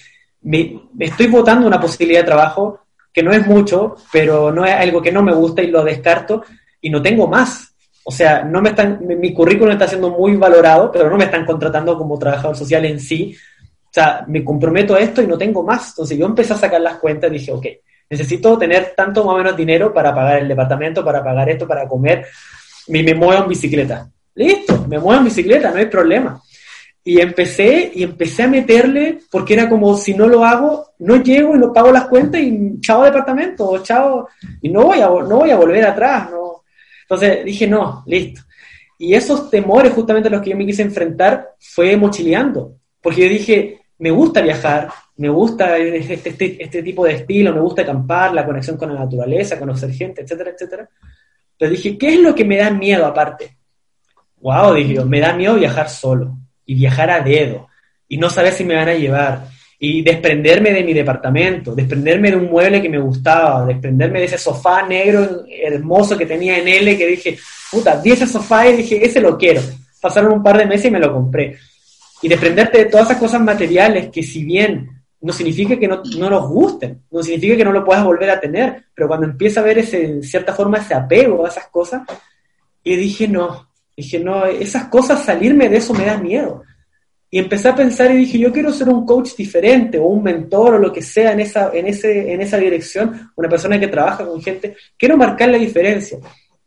me, 0.46 0.80
estoy 1.00 1.26
votando 1.26 1.66
una 1.66 1.80
posibilidad 1.80 2.20
de 2.20 2.26
trabajo 2.26 2.80
que 3.12 3.22
no 3.22 3.32
es 3.32 3.46
mucho, 3.46 3.96
pero 4.12 4.52
no 4.52 4.64
es 4.64 4.72
algo 4.72 5.02
que 5.02 5.10
no 5.10 5.22
me 5.22 5.32
gusta 5.32 5.62
y 5.62 5.68
lo 5.68 5.82
descarto 5.82 6.44
y 6.80 6.88
no 6.88 7.02
tengo 7.02 7.26
más. 7.26 7.74
O 8.04 8.12
sea, 8.12 8.44
no 8.44 8.62
me 8.62 8.68
están, 8.68 9.00
mi 9.04 9.34
currículum 9.34 9.72
está 9.72 9.88
siendo 9.88 10.10
muy 10.10 10.36
valorado, 10.36 10.92
pero 10.92 11.10
no 11.10 11.16
me 11.16 11.24
están 11.24 11.44
contratando 11.44 11.98
como 11.98 12.18
trabajador 12.18 12.56
social 12.56 12.84
en 12.84 13.00
sí, 13.00 13.36
o 13.82 13.88
sea, 13.90 14.24
me 14.28 14.44
comprometo 14.44 14.94
a 14.94 15.00
esto 15.00 15.20
y 15.20 15.26
no 15.26 15.36
tengo 15.36 15.64
más. 15.64 15.88
Entonces 15.88 16.16
yo 16.16 16.26
empecé 16.26 16.52
a 16.52 16.58
sacar 16.58 16.80
las 16.80 16.98
cuentas 16.98 17.30
y 17.30 17.38
dije, 17.38 17.50
ok, 17.50 17.66
necesito 18.08 18.56
tener 18.56 18.92
tanto 18.96 19.24
más 19.24 19.34
o 19.34 19.38
menos 19.38 19.56
dinero 19.56 19.92
para 19.92 20.14
pagar 20.14 20.38
el 20.38 20.48
departamento, 20.48 21.04
para 21.04 21.24
pagar 21.24 21.48
esto, 21.50 21.66
para 21.66 21.88
comer. 21.88 22.26
Y 22.86 23.02
me 23.02 23.14
muevo 23.14 23.42
en 23.42 23.48
bicicleta. 23.48 24.08
Listo, 24.34 24.84
me 24.86 24.98
muevo 24.98 25.18
en 25.18 25.24
bicicleta, 25.24 25.72
no 25.72 25.78
hay 25.78 25.86
problema. 25.86 26.40
Y 27.08 27.20
empecé, 27.20 27.92
y 27.94 28.02
empecé 28.02 28.42
a 28.42 28.48
meterle, 28.48 29.20
porque 29.30 29.54
era 29.54 29.68
como, 29.68 29.96
si 29.96 30.12
no 30.12 30.26
lo 30.26 30.44
hago, 30.44 30.88
no 30.98 31.22
llego 31.22 31.54
y 31.54 31.58
no 31.60 31.72
pago 31.72 31.92
las 31.92 32.06
cuentas 32.06 32.40
y 32.40 32.80
chao 32.80 33.04
departamento, 33.04 33.80
chao, 33.84 34.26
y 34.60 34.68
no 34.68 34.86
voy 34.86 34.98
a, 34.98 35.06
no 35.06 35.36
voy 35.38 35.50
a 35.50 35.56
volver 35.56 35.84
atrás, 35.84 36.28
no. 36.32 36.64
Entonces 37.02 37.44
dije, 37.44 37.68
no, 37.68 38.02
listo. 38.06 38.40
Y 38.98 39.14
esos 39.14 39.48
temores, 39.48 39.92
justamente 39.92 40.28
los 40.28 40.42
que 40.42 40.50
yo 40.50 40.56
me 40.56 40.66
quise 40.66 40.82
enfrentar, 40.82 41.50
fue 41.60 41.96
mochileando. 41.96 42.74
Porque 43.00 43.22
yo 43.22 43.28
dije, 43.28 43.82
me 43.98 44.10
gusta 44.10 44.40
viajar, 44.40 44.88
me 45.18 45.28
gusta 45.28 45.78
este, 45.78 46.14
este, 46.28 46.60
este, 46.60 46.82
tipo 46.82 47.04
de 47.04 47.12
estilo, 47.12 47.54
me 47.54 47.60
gusta 47.60 47.82
acampar, 47.82 48.34
la 48.34 48.44
conexión 48.44 48.76
con 48.76 48.92
la 48.92 48.98
naturaleza, 48.98 49.60
conocer 49.60 49.92
gente, 49.92 50.22
etcétera, 50.22 50.50
etcétera. 50.50 50.90
Pero 51.56 51.70
dije, 51.70 51.96
¿qué 51.96 52.14
es 52.14 52.20
lo 52.20 52.34
que 52.34 52.44
me 52.44 52.56
da 52.56 52.68
miedo 52.68 53.06
aparte? 53.06 53.58
Wow, 54.40 54.74
dije 54.74 55.04
me 55.04 55.20
da 55.20 55.34
miedo 55.34 55.54
viajar 55.54 55.88
solo 55.88 56.36
y 56.66 56.74
viajar 56.74 57.10
a 57.10 57.20
dedo 57.20 57.68
y 58.08 58.18
no 58.18 58.28
saber 58.28 58.52
si 58.52 58.64
me 58.64 58.74
van 58.74 58.88
a 58.88 58.94
llevar 58.94 59.48
y 59.78 60.02
desprenderme 60.02 60.72
de 60.72 60.84
mi 60.84 60.92
departamento, 60.92 61.74
desprenderme 61.74 62.30
de 62.30 62.36
un 62.36 62.50
mueble 62.50 62.82
que 62.82 62.88
me 62.88 62.98
gustaba, 62.98 63.64
desprenderme 63.64 64.20
de 64.20 64.26
ese 64.26 64.38
sofá 64.38 64.82
negro 64.82 65.44
hermoso 65.48 66.16
que 66.16 66.26
tenía 66.26 66.58
en 66.58 66.68
L 66.68 66.96
que 66.96 67.06
dije, 67.06 67.38
puta, 67.70 68.00
vi 68.02 68.12
ese 68.12 68.26
sofá 68.26 68.68
y 68.68 68.76
dije, 68.76 69.04
ese 69.04 69.20
lo 69.20 69.36
quiero. 69.38 69.60
Pasaron 70.00 70.32
un 70.32 70.42
par 70.42 70.58
de 70.58 70.66
meses 70.66 70.86
y 70.86 70.90
me 70.90 71.00
lo 71.00 71.12
compré 71.12 71.56
y 72.22 72.28
desprenderte 72.28 72.78
de 72.78 72.84
todas 72.86 73.06
esas 73.06 73.20
cosas 73.20 73.40
materiales 73.40 74.08
que 74.10 74.22
si 74.22 74.44
bien 74.44 74.90
no 75.20 75.32
significa 75.32 75.78
que 75.78 75.88
no, 75.88 76.02
nos 76.02 76.48
gusten, 76.48 77.02
no 77.10 77.22
significa 77.22 77.56
que 77.56 77.64
no 77.64 77.72
lo 77.72 77.84
puedas 77.84 78.04
volver 78.04 78.30
a 78.30 78.40
tener, 78.40 78.84
pero 78.94 79.08
cuando 79.08 79.26
empieza 79.26 79.60
a 79.60 79.64
ver 79.64 79.78
ese, 79.78 80.04
en 80.04 80.22
cierta 80.22 80.54
forma 80.54 80.78
ese 80.78 80.94
apego 80.94 81.44
a 81.44 81.48
esas 81.48 81.66
cosas, 81.68 82.02
y 82.82 82.96
dije, 82.96 83.26
no, 83.26 83.68
dije, 83.96 84.18
no, 84.18 84.44
esas 84.46 84.84
cosas, 84.84 85.24
salirme 85.24 85.68
de 85.68 85.78
eso 85.78 85.94
me 85.94 86.04
da 86.04 86.18
miedo. 86.18 86.62
Y 87.30 87.38
empecé 87.38 87.68
a 87.68 87.74
pensar 87.74 88.10
y 88.12 88.18
dije, 88.18 88.38
yo 88.38 88.52
quiero 88.52 88.72
ser 88.72 88.88
un 88.88 89.04
coach 89.04 89.30
diferente 89.36 89.98
o 89.98 90.06
un 90.06 90.22
mentor 90.22 90.74
o 90.74 90.78
lo 90.78 90.92
que 90.92 91.02
sea 91.02 91.32
en 91.32 91.40
esa, 91.40 91.70
en 91.74 91.86
ese, 91.86 92.32
en 92.32 92.40
esa 92.40 92.56
dirección, 92.56 93.30
una 93.34 93.48
persona 93.48 93.80
que 93.80 93.88
trabaja 93.88 94.26
con 94.26 94.40
gente, 94.42 94.76
quiero 94.96 95.16
marcar 95.16 95.48
la 95.48 95.58
diferencia. 95.58 96.18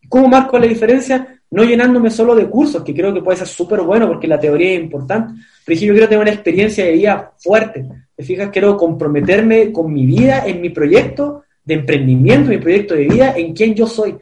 ¿Cómo 0.10 0.28
marco 0.28 0.58
la 0.58 0.68
diferencia? 0.68 1.40
no 1.52 1.64
llenándome 1.64 2.12
solo 2.12 2.36
de 2.36 2.48
cursos, 2.48 2.84
que 2.84 2.94
creo 2.94 3.14
que 3.14 3.22
puede 3.22 3.38
ser 3.38 3.48
súper 3.48 3.82
bueno 3.82 4.08
porque 4.08 4.28
la 4.28 4.40
teoría 4.40 4.74
es 4.74 4.82
importante, 4.82 5.34
pero 5.66 5.74
dije, 5.74 5.88
yo 5.88 5.94
quiero 5.94 6.08
tener 6.08 6.22
una 6.22 6.32
experiencia 6.32 6.86
de 6.86 6.92
vida 6.92 7.34
fuerte. 7.38 7.86
¿Te 8.16 8.24
fijas? 8.24 8.50
Quiero 8.50 8.78
comprometerme 8.78 9.72
con 9.72 9.92
mi 9.92 10.06
vida, 10.06 10.46
en 10.46 10.62
mi 10.62 10.70
proyecto 10.70 11.44
de 11.64 11.76
emprendimiento, 11.76 12.50
mi 12.50 12.58
proyecto 12.58 12.94
de 12.94 13.08
vida, 13.08 13.34
en 13.36 13.54
quién 13.54 13.74
yo 13.74 13.88
soy. 13.88 14.16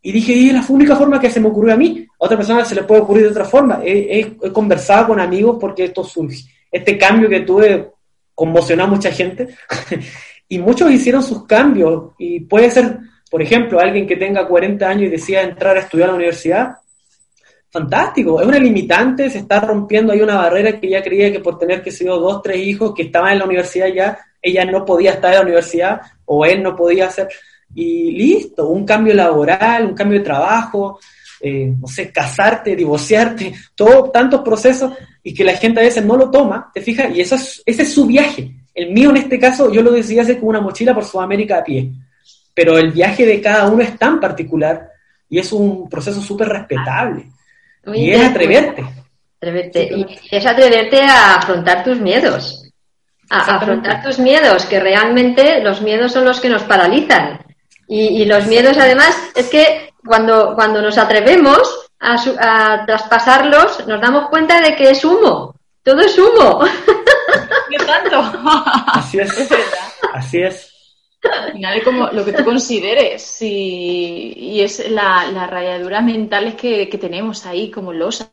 Y 0.00 0.12
dije, 0.12 0.32
y 0.32 0.48
es 0.48 0.54
la 0.54 0.64
única 0.68 0.96
forma 0.96 1.20
que 1.20 1.30
se 1.30 1.40
me 1.40 1.48
ocurrió 1.48 1.74
a 1.74 1.76
mí. 1.76 2.06
A 2.20 2.24
otra 2.24 2.36
persona 2.36 2.64
se 2.64 2.74
le 2.74 2.84
puede 2.84 3.00
ocurrir 3.00 3.24
de 3.24 3.30
otra 3.30 3.44
forma. 3.44 3.80
He, 3.84 4.36
conversado 4.52 5.08
con 5.08 5.20
amigos 5.20 5.56
porque 5.60 5.84
esto 5.84 6.04
surge. 6.04 6.44
Este 6.70 6.96
cambio 6.96 7.28
que 7.28 7.40
tuve 7.40 7.90
conmocionó 8.34 8.84
a 8.84 8.86
mucha 8.88 9.10
gente. 9.10 9.48
y 10.48 10.58
muchos 10.58 10.90
hicieron 10.90 11.22
sus 11.22 11.46
cambios. 11.46 12.12
Y 12.18 12.40
puede 12.40 12.70
ser 12.70 12.98
por 13.30 13.42
ejemplo, 13.42 13.78
alguien 13.78 14.06
que 14.06 14.16
tenga 14.16 14.46
40 14.46 14.88
años 14.88 15.04
y 15.04 15.10
decida 15.10 15.42
entrar 15.42 15.76
a 15.76 15.80
estudiar 15.80 16.08
a 16.08 16.12
la 16.12 16.16
universidad, 16.16 16.76
fantástico, 17.70 18.40
es 18.40 18.46
una 18.46 18.58
limitante, 18.58 19.28
se 19.28 19.38
está 19.38 19.60
rompiendo 19.60 20.12
ahí 20.12 20.22
una 20.22 20.36
barrera 20.36 20.80
que 20.80 20.88
ya 20.88 21.02
creía 21.02 21.30
que 21.30 21.40
por 21.40 21.58
tener 21.58 21.82
que 21.82 21.90
ser 21.90 22.08
dos, 22.08 22.40
tres 22.42 22.58
hijos 22.58 22.94
que 22.94 23.02
estaban 23.02 23.32
en 23.32 23.40
la 23.40 23.44
universidad 23.44 23.88
ya, 23.88 24.18
ella 24.40 24.64
no 24.64 24.84
podía 24.84 25.12
estar 25.12 25.30
en 25.32 25.38
la 25.38 25.44
universidad 25.44 26.00
o 26.24 26.46
él 26.46 26.62
no 26.62 26.74
podía 26.74 27.08
hacer. 27.08 27.28
Y 27.74 28.12
listo, 28.12 28.68
un 28.68 28.84
cambio 28.84 29.14
laboral, 29.14 29.86
un 29.86 29.94
cambio 29.94 30.18
de 30.18 30.24
trabajo, 30.24 30.98
eh, 31.40 31.72
no 31.78 31.86
sé, 31.86 32.10
casarte, 32.10 32.74
divorciarte, 32.74 33.54
todo, 33.74 34.10
tantos 34.10 34.40
procesos 34.40 34.92
y 35.22 35.32
que 35.34 35.44
la 35.44 35.56
gente 35.56 35.80
a 35.80 35.84
veces 35.84 36.04
no 36.04 36.16
lo 36.16 36.30
toma, 36.30 36.70
¿te 36.72 36.80
fijas? 36.80 37.14
Y 37.14 37.20
eso 37.20 37.36
es, 37.36 37.62
ese 37.64 37.82
es 37.82 37.92
su 37.92 38.06
viaje. 38.06 38.50
El 38.74 38.92
mío 38.92 39.10
en 39.10 39.18
este 39.18 39.38
caso, 39.38 39.72
yo 39.72 39.82
lo 39.82 39.92
decidí 39.92 40.18
hacer 40.18 40.38
con 40.38 40.50
una 40.50 40.60
mochila 40.60 40.94
por 40.94 41.04
Sudamérica 41.04 41.58
a 41.58 41.64
pie 41.64 41.90
pero 42.58 42.76
el 42.76 42.90
viaje 42.90 43.24
de 43.24 43.40
cada 43.40 43.68
uno 43.68 43.84
es 43.84 43.96
tan 43.96 44.18
particular 44.18 44.90
y 45.30 45.38
es 45.38 45.52
un 45.52 45.88
proceso 45.88 46.20
súper 46.20 46.48
respetable. 46.48 47.26
y 47.94 48.10
es 48.10 48.24
atreverte. 48.24 48.84
Y 49.40 50.04
es 50.28 50.44
atreverte 50.44 51.00
a 51.02 51.36
afrontar 51.36 51.84
tus 51.84 52.00
miedos. 52.00 52.68
A 53.30 53.58
afrontar 53.58 54.02
tus 54.02 54.18
miedos, 54.18 54.66
que 54.66 54.80
realmente 54.80 55.62
los 55.62 55.82
miedos 55.82 56.10
son 56.10 56.24
los 56.24 56.40
que 56.40 56.48
nos 56.48 56.64
paralizan. 56.64 57.38
Y, 57.90 58.26
los 58.26 58.46
miedos, 58.46 58.76
además, 58.76 59.16
es 59.34 59.48
que 59.48 59.94
cuando, 60.04 60.54
cuando 60.54 60.82
nos 60.82 60.98
atrevemos 60.98 61.88
a, 61.98 62.16
a, 62.38 62.84
traspasarlos, 62.84 63.86
nos 63.86 64.00
damos 64.00 64.28
cuenta 64.28 64.60
de 64.60 64.76
que 64.76 64.90
es 64.90 65.02
humo. 65.04 65.54
Todo 65.82 66.02
es 66.02 66.18
humo. 66.18 66.60
¿Qué 67.70 67.78
tanto? 67.78 68.20
Así 68.92 69.18
es. 69.18 69.38
es 69.38 69.50
Así 70.12 70.42
es. 70.42 70.74
Al 71.22 71.52
final 71.52 71.78
es 71.78 71.84
como 71.84 72.08
lo 72.08 72.24
que 72.24 72.34
tú 72.34 72.44
consideres 72.44 73.38
y, 73.40 74.60
es 74.60 74.90
la, 74.90 75.46
rayadura 75.46 76.02
mental 76.02 76.56
que, 76.56 76.88
que 76.90 76.98
tenemos 76.98 77.46
ahí 77.46 77.70
como 77.70 77.92
losas, 77.92 78.30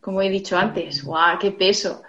como 0.00 0.22
he 0.22 0.30
dicho 0.30 0.56
antes. 0.56 1.04
¡Guau, 1.04 1.38
qué 1.38 1.50
peso! 1.50 2.02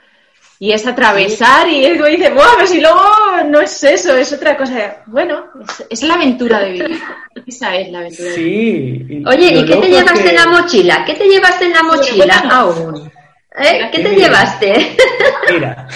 Y 0.58 0.72
es 0.72 0.88
atravesar 0.88 1.68
y 1.68 1.86
es 1.86 1.98
como 1.98 2.08
dice, 2.08 2.32
¡buah! 2.32 2.56
Pero 2.56 2.68
si 2.68 2.80
luego 2.80 3.04
no 3.50 3.60
es 3.60 3.84
eso, 3.84 4.16
es 4.16 4.32
otra 4.32 4.56
cosa. 4.56 5.04
Bueno, 5.06 5.48
es, 5.90 6.04
la 6.04 6.14
aventura 6.14 6.60
de 6.60 6.72
vivir. 6.72 7.00
Esa 7.46 7.76
es 7.76 7.92
la 7.92 8.00
aventura 8.00 8.30
de 8.30 8.38
vivir. 8.38 9.28
Oye, 9.28 9.48
¿y 9.48 9.66
qué 9.66 9.76
te 9.76 9.90
llevaste 9.90 10.30
en 10.30 10.36
la 10.36 10.48
mochila? 10.48 11.04
¿Qué 11.06 11.14
te 11.16 11.26
llevaste 11.26 11.66
en 11.66 11.74
la 11.74 11.84
mochila 11.84 12.38
aún? 12.50 13.12
¿Eh? 13.58 13.90
¿Qué 13.92 14.04
te 14.04 14.16
llevaste? 14.16 14.96
Mira, 15.54 15.88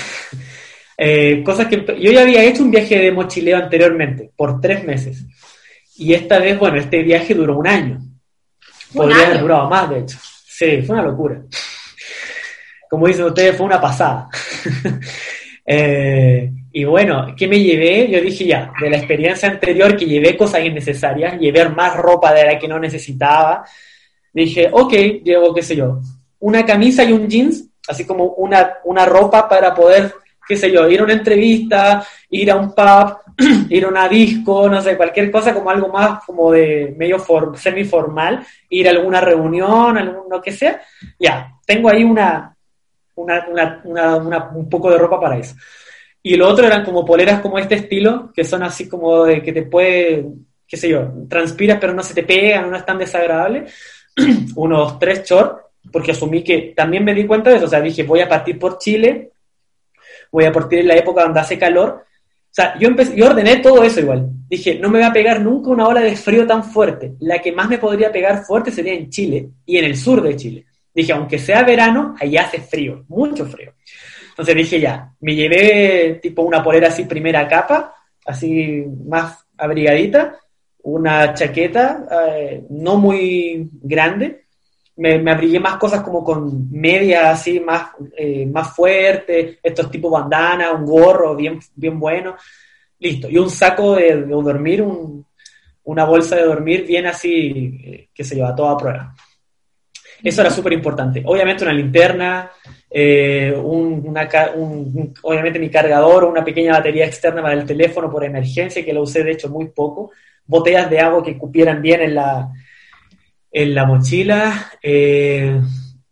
eh, 0.97 1.41
cosas 1.45 1.67
que 1.67 1.85
yo 1.97 2.11
ya 2.11 2.21
había 2.21 2.43
hecho 2.43 2.61
un 2.61 2.71
viaje 2.71 2.97
de 2.99 3.11
mochileo 3.11 3.57
anteriormente, 3.57 4.31
por 4.35 4.59
tres 4.59 4.83
meses. 4.83 5.23
Y 5.95 6.13
esta 6.13 6.39
vez, 6.39 6.59
bueno, 6.59 6.77
este 6.77 7.01
viaje 7.03 7.33
duró 7.33 7.57
un 7.57 7.67
año. 7.67 7.99
Podría 8.93 9.27
haber 9.27 9.39
durado 9.39 9.69
más, 9.69 9.89
de 9.89 9.99
hecho. 9.99 10.17
Sí, 10.21 10.81
fue 10.81 10.95
una 10.95 11.05
locura. 11.05 11.41
Como 12.89 13.07
dicen 13.07 13.25
ustedes, 13.25 13.55
fue 13.55 13.65
una 13.65 13.79
pasada. 13.79 14.27
eh, 15.65 16.51
y 16.71 16.83
bueno, 16.83 17.33
¿qué 17.37 17.47
me 17.47 17.61
llevé? 17.61 18.09
Yo 18.09 18.21
dije 18.21 18.45
ya, 18.45 18.71
de 18.79 18.89
la 18.89 18.97
experiencia 18.97 19.49
anterior 19.49 19.95
que 19.97 20.05
llevé 20.05 20.37
cosas 20.37 20.63
innecesarias, 20.63 21.39
llevé 21.39 21.67
más 21.69 21.95
ropa 21.95 22.33
de 22.33 22.45
la 22.45 22.59
que 22.59 22.67
no 22.67 22.79
necesitaba. 22.79 23.65
Dije, 24.33 24.69
ok, 24.71 24.93
llevo, 25.23 25.53
qué 25.53 25.63
sé 25.63 25.75
yo, 25.75 25.99
una 26.39 26.65
camisa 26.65 27.03
y 27.03 27.11
un 27.11 27.27
jeans, 27.27 27.65
así 27.87 28.05
como 28.05 28.25
una, 28.25 28.75
una 28.83 29.05
ropa 29.05 29.49
para 29.49 29.73
poder 29.73 30.13
qué 30.49 30.57
sé 30.57 30.71
yo, 30.71 30.89
ir 30.89 30.99
a 30.99 31.03
una 31.03 31.13
entrevista, 31.13 32.03
ir 32.31 32.49
a 32.49 32.55
un 32.55 32.73
pub, 32.73 33.17
ir 33.69 33.85
a 33.85 33.87
una 33.87 34.09
disco, 34.09 34.67
no 34.67 34.81
sé, 34.81 34.97
cualquier 34.97 35.29
cosa 35.29 35.53
como 35.53 35.69
algo 35.69 35.89
más 35.89 36.23
como 36.25 36.51
de 36.51 36.95
medio 36.97 37.19
for, 37.19 37.55
semi-formal, 37.55 38.43
ir 38.67 38.87
a 38.87 38.91
alguna 38.91 39.21
reunión, 39.21 39.95
algún, 39.95 40.23
lo 40.27 40.41
que 40.41 40.51
sea, 40.51 40.81
ya, 41.19 41.53
tengo 41.67 41.87
ahí 41.87 42.03
una, 43.21 44.51
un 44.55 44.69
poco 44.69 44.89
de 44.91 44.97
ropa 44.97 45.19
para 45.19 45.37
eso. 45.37 45.55
Y 46.21 46.35
lo 46.35 46.47
otro 46.47 46.65
eran 46.65 46.83
como 46.83 47.05
poleras 47.05 47.39
como 47.41 47.57
este 47.57 47.75
estilo, 47.75 48.31
que 48.33 48.43
son 48.43 48.63
así 48.63 48.89
como 48.89 49.23
de 49.23 49.41
que 49.41 49.53
te 49.53 49.63
puede, 49.63 50.25
qué 50.67 50.77
sé 50.77 50.89
yo, 50.89 51.11
transpiras 51.29 51.77
pero 51.79 51.93
no 51.93 52.03
se 52.03 52.13
te 52.13 52.23
pegan, 52.23 52.69
no 52.69 52.77
es 52.77 52.85
tan 52.85 52.97
desagradable. 52.97 53.65
Unos 54.55 54.99
tres 54.99 55.23
shorts, 55.23 55.61
porque 55.91 56.11
asumí 56.11 56.43
que 56.43 56.73
también 56.75 57.05
me 57.05 57.13
di 57.13 57.25
cuenta 57.25 57.49
de 57.49 57.57
eso, 57.57 57.65
o 57.65 57.69
sea, 57.69 57.81
dije, 57.81 58.03
voy 58.03 58.19
a 58.19 58.27
partir 58.27 58.59
por 58.59 58.77
Chile, 58.77 59.31
voy 60.31 60.45
a 60.45 60.51
partir 60.51 60.79
en 60.79 60.87
la 60.87 60.95
época 60.95 61.23
donde 61.23 61.39
hace 61.39 61.57
calor. 61.57 62.05
O 62.51 62.51
sea, 62.51 62.77
yo, 62.79 62.87
empecé, 62.87 63.15
yo 63.15 63.27
ordené 63.27 63.57
todo 63.57 63.83
eso 63.83 63.99
igual. 63.99 64.27
Dije, 64.49 64.79
no 64.79 64.89
me 64.89 64.99
va 64.99 65.07
a 65.07 65.13
pegar 65.13 65.39
nunca 65.39 65.69
una 65.69 65.87
ola 65.87 66.01
de 66.01 66.15
frío 66.15 66.47
tan 66.47 66.63
fuerte. 66.63 67.13
La 67.19 67.39
que 67.39 67.51
más 67.51 67.69
me 67.69 67.77
podría 67.77 68.11
pegar 68.11 68.43
fuerte 68.43 68.71
sería 68.71 68.93
en 68.93 69.09
Chile 69.09 69.49
y 69.65 69.77
en 69.77 69.85
el 69.85 69.95
sur 69.95 70.21
de 70.21 70.35
Chile. 70.35 70.65
Dije, 70.93 71.13
aunque 71.13 71.39
sea 71.39 71.63
verano, 71.63 72.15
allá 72.19 72.43
hace 72.43 72.61
frío, 72.61 73.05
mucho 73.07 73.45
frío. 73.45 73.73
Entonces 74.29 74.55
dije, 74.55 74.79
ya, 74.79 75.11
me 75.19 75.35
llevé 75.35 76.19
tipo 76.21 76.43
una 76.43 76.63
polera 76.63 76.87
así 76.87 77.03
primera 77.03 77.47
capa, 77.47 77.93
así 78.25 78.85
más 79.05 79.45
abrigadita, 79.57 80.37
una 80.83 81.33
chaqueta 81.33 82.07
eh, 82.29 82.63
no 82.69 82.97
muy 82.97 83.69
grande, 83.81 84.45
me, 84.99 85.31
abrigué 85.31 85.59
más 85.59 85.77
cosas 85.77 86.01
como 86.01 86.23
con 86.23 86.69
media 86.71 87.31
así 87.31 87.59
más, 87.59 87.91
eh, 88.17 88.45
más 88.45 88.75
fuerte, 88.75 89.59
estos 89.63 89.89
tipo 89.89 90.09
bandana, 90.09 90.71
un 90.71 90.85
gorro 90.85 91.35
bien, 91.35 91.59
bien 91.75 91.99
bueno, 91.99 92.35
listo, 92.99 93.29
y 93.29 93.37
un 93.37 93.49
saco 93.49 93.95
de, 93.95 94.25
dormir, 94.25 94.81
un, 94.81 95.25
una 95.83 96.05
bolsa 96.05 96.35
de 96.35 96.43
dormir 96.43 96.85
bien 96.85 97.07
así, 97.07 97.79
eh, 97.83 98.09
que 98.13 98.23
se 98.23 98.35
lleva 98.35 98.55
toda 98.55 98.73
a 98.73 98.77
prueba. 98.77 99.15
Eso 100.23 100.41
era 100.41 100.49
súper 100.49 100.73
importante. 100.73 101.21
Obviamente 101.25 101.63
una 101.63 101.73
linterna, 101.73 102.51
eh, 102.89 103.53
un, 103.55 104.13
obviamente 105.21 105.59
mi 105.59 105.69
cargador, 105.69 106.23
una 106.25 106.43
pequeña 106.43 106.73
batería 106.73 107.05
externa 107.05 107.41
para 107.41 107.53
el 107.53 107.65
teléfono 107.65 108.11
por 108.11 108.23
emergencia, 108.23 108.83
que 108.83 108.93
lo 108.93 109.03
usé 109.03 109.23
de 109.23 109.31
hecho 109.31 109.49
muy 109.49 109.67
poco, 109.67 110.11
botellas 110.45 110.89
de 110.89 110.99
agua 110.99 111.23
que 111.23 111.37
cupieran 111.37 111.81
bien 111.81 112.01
en 112.01 112.15
la, 112.15 112.51
en 113.51 113.75
la 113.75 113.85
mochila, 113.85 114.71
eh, 114.81 115.59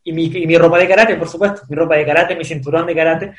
y, 0.07 0.13
mi, 0.13 0.25
y, 0.25 0.47
mi, 0.47 0.57
ropa 0.57 0.77
de 0.79 0.87
karate, 0.87 1.15
por 1.15 1.27
supuesto, 1.27 1.63
mi 1.67 1.75
ropa 1.75 1.97
de 1.97 2.05
karate, 2.05 2.35
mi 2.35 2.45
cinturón 2.45 2.85
de 2.85 2.95
karate, 2.95 3.33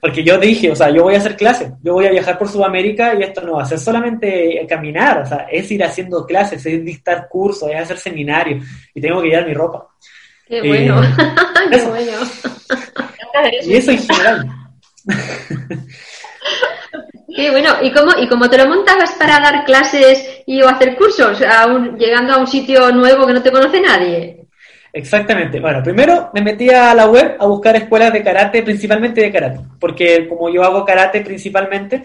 porque 0.00 0.22
yo 0.22 0.38
dije, 0.38 0.70
o 0.70 0.76
sea, 0.76 0.88
yo 0.88 1.02
voy 1.02 1.16
a 1.16 1.18
hacer 1.18 1.36
clases, 1.36 1.72
yo 1.82 1.94
voy 1.94 2.06
a 2.06 2.12
viajar 2.12 2.38
por 2.38 2.48
Sudamérica 2.48 3.14
y 3.14 3.24
esto 3.24 3.40
no 3.40 3.54
va 3.54 3.64
a 3.64 3.66
ser 3.66 3.80
solamente 3.80 4.64
caminar, 4.68 5.22
o 5.22 5.26
sea, 5.26 5.48
es 5.50 5.68
ir 5.72 5.82
haciendo 5.82 6.24
clases, 6.24 6.64
es 6.64 6.84
dictar 6.84 7.28
cursos, 7.28 7.68
es 7.70 7.80
hacer 7.80 7.98
seminarios, 7.98 8.64
y 8.94 9.00
tengo 9.00 9.20
que 9.20 9.28
llevar 9.30 9.48
mi 9.48 9.54
ropa. 9.54 9.88
Qué 10.46 10.60
bueno, 10.60 11.02
eh, 11.02 11.08
qué 11.70 11.82
bueno. 11.86 12.12
y 13.64 13.74
eso 13.74 13.90
en 13.90 13.98
general. 13.98 14.46
Qué 17.34 17.50
bueno, 17.50 17.70
¿y 17.80 17.90
cómo, 17.92 18.12
¿y 18.18 18.28
cómo 18.28 18.50
te 18.50 18.58
lo 18.58 18.68
montabas 18.68 19.12
para 19.12 19.40
dar 19.40 19.64
clases 19.64 20.42
y 20.44 20.60
o 20.60 20.68
hacer 20.68 20.96
cursos, 20.96 21.40
a 21.40 21.66
un, 21.66 21.96
llegando 21.96 22.34
a 22.34 22.36
un 22.36 22.46
sitio 22.46 22.92
nuevo 22.92 23.26
que 23.26 23.32
no 23.32 23.42
te 23.42 23.50
conoce 23.50 23.80
nadie? 23.80 24.41
Exactamente. 24.92 25.58
Bueno, 25.58 25.82
primero 25.82 26.30
me 26.34 26.42
metí 26.42 26.68
a 26.68 26.94
la 26.94 27.06
web 27.06 27.36
a 27.38 27.46
buscar 27.46 27.76
escuelas 27.76 28.12
de 28.12 28.22
karate, 28.22 28.62
principalmente 28.62 29.22
de 29.22 29.32
karate, 29.32 29.60
porque 29.80 30.28
como 30.28 30.50
yo 30.50 30.62
hago 30.62 30.84
karate 30.84 31.22
principalmente, 31.22 32.02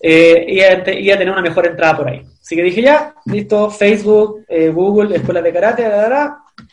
eh, 0.00 0.44
iba, 0.48 0.66
a, 0.68 0.82
tener 0.82 1.30
una 1.30 1.42
mejor 1.42 1.66
entrada 1.66 1.96
por 1.96 2.08
ahí. 2.08 2.22
Así 2.40 2.56
que 2.56 2.62
dije 2.62 2.82
ya, 2.82 3.14
listo, 3.26 3.70
Facebook, 3.70 4.44
eh, 4.48 4.68
Google, 4.70 5.16
escuelas 5.16 5.44
de 5.44 5.52
karate, 5.52 5.84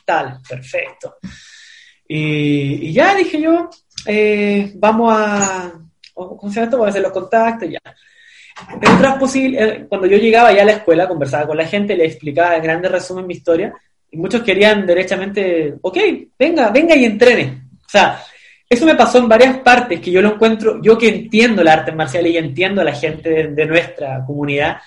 tal, 0.03 0.39
perfecto. 0.47 1.17
Y, 2.07 2.91
ya 2.91 3.13
dije 3.13 3.39
yo, 3.39 3.69
eh, 4.07 4.71
vamos 4.75 5.13
a, 5.15 5.73
¿cómo 6.13 6.51
se 6.51 6.63
esto? 6.63 6.77
Vamos 6.77 6.87
a 6.87 6.89
hacer 6.89 7.01
los 7.03 7.11
contactos, 7.11 7.69
ya. 7.69 7.79
Otras 8.95 9.17
posibles, 9.17 9.83
cuando 9.89 10.07
yo 10.07 10.17
llegaba 10.17 10.53
ya 10.53 10.61
a 10.61 10.65
la 10.65 10.71
escuela, 10.71 11.07
conversaba 11.07 11.45
con 11.45 11.57
la 11.57 11.67
gente, 11.67 11.95
le 11.95 12.05
explicaba 12.05 12.55
en 12.55 12.63
grandes 12.63 12.91
resumen 12.91 13.27
mi 13.27 13.33
historia, 13.33 13.73
muchos 14.15 14.43
querían 14.43 14.85
derechamente, 14.85 15.75
ok, 15.81 15.97
venga, 16.37 16.69
venga 16.69 16.95
y 16.95 17.05
entrene. 17.05 17.63
O 17.85 17.89
sea, 17.89 18.21
eso 18.69 18.85
me 18.85 18.95
pasó 18.95 19.19
en 19.19 19.29
varias 19.29 19.59
partes, 19.59 19.99
que 19.99 20.11
yo 20.11 20.21
lo 20.21 20.33
encuentro, 20.33 20.81
yo 20.81 20.97
que 20.97 21.07
entiendo 21.07 21.61
el 21.61 21.67
arte 21.67 21.91
marcial 21.91 22.25
y 22.27 22.37
entiendo 22.37 22.81
a 22.81 22.85
la 22.85 22.93
gente 22.93 23.29
de, 23.29 23.47
de 23.49 23.65
nuestra 23.65 24.23
comunidad, 24.25 24.77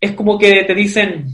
es 0.00 0.12
como 0.12 0.38
que 0.38 0.64
te 0.64 0.74
dicen 0.74 1.26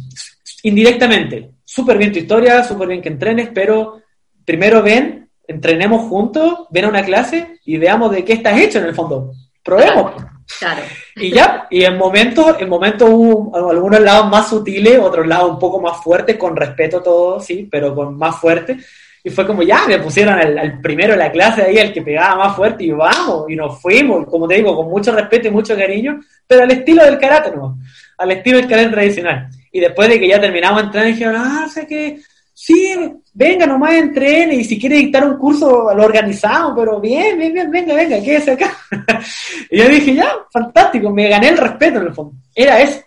indirectamente, 0.62 1.50
súper 1.64 1.98
bien 1.98 2.12
tu 2.12 2.18
historia, 2.18 2.64
súper 2.64 2.88
bien 2.88 3.03
que 3.03 3.09
entrenes, 3.09 3.50
pero 3.55 4.03
primero 4.44 4.83
ven, 4.83 5.29
entrenemos 5.46 6.09
juntos, 6.09 6.66
ven 6.70 6.87
a 6.87 6.88
una 6.88 7.05
clase 7.05 7.61
y 7.64 7.77
veamos 7.77 8.11
de 8.11 8.24
qué 8.24 8.35
estás 8.35 8.59
hecho 8.59 8.79
en 8.79 8.87
el 8.87 8.94
fondo. 8.94 9.33
Probemos. 9.62 10.34
Claro. 10.59 10.83
Y 11.17 11.31
ya, 11.33 11.67
y 11.71 11.85
en 11.85 11.97
momentos, 11.97 12.57
en 12.61 12.69
momentos 12.69 13.09
hubo 13.11 13.71
algunos 13.71 14.01
lados 14.01 14.29
más 14.29 14.49
sutiles, 14.49 14.99
otros 14.99 15.27
lados 15.27 15.51
un 15.53 15.59
poco 15.59 15.81
más 15.81 16.03
fuertes, 16.03 16.37
con 16.37 16.55
respeto 16.55 17.03
todo, 17.03 17.41
sí, 17.41 17.69
pero 17.71 17.95
con 17.95 18.17
más 18.17 18.37
fuerte. 18.37 18.77
Y 19.23 19.31
fue 19.31 19.47
como, 19.47 19.63
ya, 19.63 19.87
me 19.89 19.99
pusieron 19.99 20.39
al, 20.39 20.59
al, 20.59 20.81
primero 20.83 21.13
de 21.13 21.19
la 21.19 21.33
clase 21.33 21.63
ahí, 21.63 21.79
el 21.79 21.93
que 21.95 22.03
pegaba 22.03 22.37
más 22.37 22.57
fuerte, 22.57 22.85
y 22.85 22.91
vamos, 22.91 23.47
y 23.49 23.57
nos 23.57 23.81
fuimos, 23.81 24.27
como 24.27 24.47
te 24.47 24.57
digo, 24.57 24.77
con 24.77 24.89
mucho 24.89 25.13
respeto 25.13 25.49
y 25.49 25.51
mucho 25.51 25.75
cariño, 25.75 26.21
pero 26.47 26.63
al 26.63 26.71
estilo 26.71 27.05
del 27.05 27.19
karate, 27.19 27.51
¿no? 27.51 27.79
Al 28.19 28.31
estilo 28.33 28.59
del 28.59 28.69
karate 28.69 28.91
tradicional. 28.91 29.49
Y 29.73 29.81
después 29.81 30.09
de 30.11 30.21
que 30.21 30.29
ya 30.29 30.41
terminamos 30.41 30.83
de 30.83 30.87
entrenar, 30.87 31.09
dijeron, 31.09 31.37
ah, 31.37 31.67
sé 31.73 31.87
que, 31.87 32.21
sí, 32.64 32.94
venga, 33.35 33.66
nomás 33.66 33.92
entrene, 33.92 34.55
y 34.55 34.64
si 34.64 34.79
quiere 34.79 34.96
dictar 34.96 35.22
un 35.27 35.37
curso, 35.37 35.92
lo 35.94 36.05
organizamos, 36.05 36.72
pero 36.74 36.98
bien, 36.98 37.37
bien, 37.37 37.53
bien, 37.53 37.70
venga, 37.70 37.94
venga, 37.94 38.22
quédese 38.22 38.53
acá. 38.53 38.74
y 39.70 39.79
yo 39.79 39.88
dije, 39.88 40.14
ya, 40.14 40.33
fantástico, 40.50 41.11
me 41.11 41.29
gané 41.29 41.50
el 41.50 41.59
respeto 41.59 42.00
en 42.00 42.07
el 42.07 42.14
fondo. 42.14 42.35
Era 42.55 42.81
eso. 42.81 43.03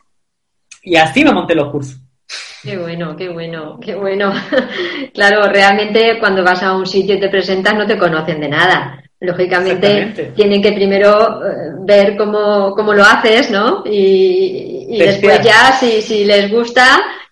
Y 0.83 0.95
así 0.95 1.23
me 1.23 1.31
monté 1.31 1.55
los 1.55 1.71
cursos. 1.71 1.97
Qué 2.61 2.77
bueno, 2.77 3.15
qué 3.15 3.29
bueno, 3.29 3.79
qué 3.81 3.95
bueno. 3.95 4.31
claro, 5.13 5.49
realmente 5.49 6.19
cuando 6.19 6.43
vas 6.43 6.61
a 6.61 6.75
un 6.75 6.85
sitio 6.85 7.15
y 7.15 7.19
te 7.19 7.29
presentas 7.29 7.73
no 7.73 7.87
te 7.87 7.97
conocen 7.97 8.39
de 8.39 8.49
nada. 8.49 9.01
Lógicamente 9.19 10.31
tienen 10.35 10.61
que 10.61 10.73
primero 10.73 11.39
ver 11.79 12.15
cómo, 12.15 12.75
cómo 12.75 12.93
lo 12.93 13.03
haces, 13.03 13.49
¿no? 13.49 13.83
Y, 13.83 14.85
y 14.89 14.99
después 14.99 15.41
ya, 15.41 15.71
si, 15.79 16.03
si 16.03 16.23
les 16.25 16.51
gusta 16.51 16.85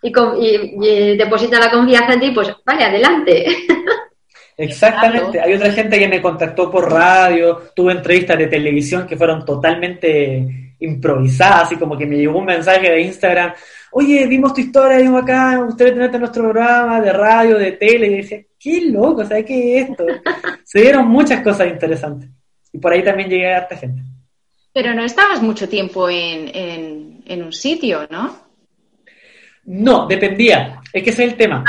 y, 0.05 0.45
y, 0.45 0.75
y, 0.81 1.17
depositan 1.17 1.59
la 1.59 1.71
confianza 1.71 2.13
en 2.13 2.19
ti, 2.19 2.31
pues 2.31 2.49
vale, 2.65 2.85
adelante. 2.85 3.45
Exactamente. 4.57 5.31
Claro. 5.31 5.47
Hay 5.47 5.53
otra 5.53 5.71
gente 5.71 5.99
que 5.99 6.07
me 6.07 6.21
contactó 6.21 6.71
por 6.71 6.91
radio, 6.91 7.63
tuve 7.75 7.91
entrevistas 7.91 8.37
de 8.37 8.47
televisión 8.47 9.05
que 9.05 9.17
fueron 9.17 9.43
totalmente 9.43 10.73
improvisadas, 10.79 11.63
así 11.63 11.75
como 11.77 11.97
que 11.97 12.05
me 12.05 12.17
llegó 12.17 12.39
un 12.39 12.45
mensaje 12.45 12.89
de 12.89 13.01
Instagram, 13.01 13.53
oye, 13.91 14.25
vimos 14.27 14.53
tu 14.53 14.61
historia, 14.61 14.97
vimos 14.97 15.23
acá, 15.23 15.63
usted 15.67 15.93
tenerte 15.93 16.17
en 16.17 16.21
nuestro 16.21 16.43
programa 16.43 17.01
de 17.01 17.13
radio, 17.13 17.57
de 17.57 17.73
tele, 17.73 18.07
y 18.07 18.17
decía, 18.17 18.41
qué 18.59 18.81
loco, 18.81 19.25
¿sabes 19.25 19.45
qué 19.45 19.79
es 19.79 19.89
esto? 19.89 20.05
Se 20.63 20.81
dieron 20.81 21.07
muchas 21.07 21.41
cosas 21.41 21.67
interesantes. 21.67 22.29
Y 22.71 22.77
por 22.77 22.91
ahí 22.91 23.03
también 23.03 23.29
llegué 23.29 23.53
a 23.53 23.57
harta 23.57 23.77
gente. 23.77 24.01
Pero 24.73 24.93
no 24.93 25.05
estabas 25.05 25.41
mucho 25.41 25.69
tiempo 25.69 26.09
en, 26.09 26.49
en, 26.53 27.23
en 27.25 27.43
un 27.43 27.53
sitio, 27.53 28.05
¿no? 28.09 28.44
No, 29.65 30.07
dependía. 30.07 30.81
Es 30.91 31.03
que 31.03 31.09
ese 31.09 31.25
es 31.25 31.31
el 31.31 31.37
tema. 31.37 31.63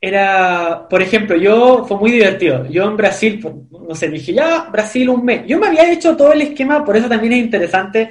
Era, 0.00 0.86
por 0.88 1.02
ejemplo, 1.02 1.36
yo, 1.36 1.84
fue 1.86 1.98
muy 1.98 2.10
divertido. 2.10 2.66
Yo 2.68 2.84
en 2.84 2.96
Brasil, 2.96 3.40
no 3.70 3.94
sé, 3.94 4.08
dije, 4.08 4.32
ya, 4.32 4.68
Brasil 4.70 5.08
un 5.08 5.24
mes. 5.24 5.42
Yo 5.46 5.58
me 5.58 5.68
había 5.68 5.90
hecho 5.90 6.16
todo 6.16 6.32
el 6.32 6.42
esquema, 6.42 6.84
por 6.84 6.96
eso 6.96 7.08
también 7.08 7.32
es 7.34 7.38
interesante 7.40 8.10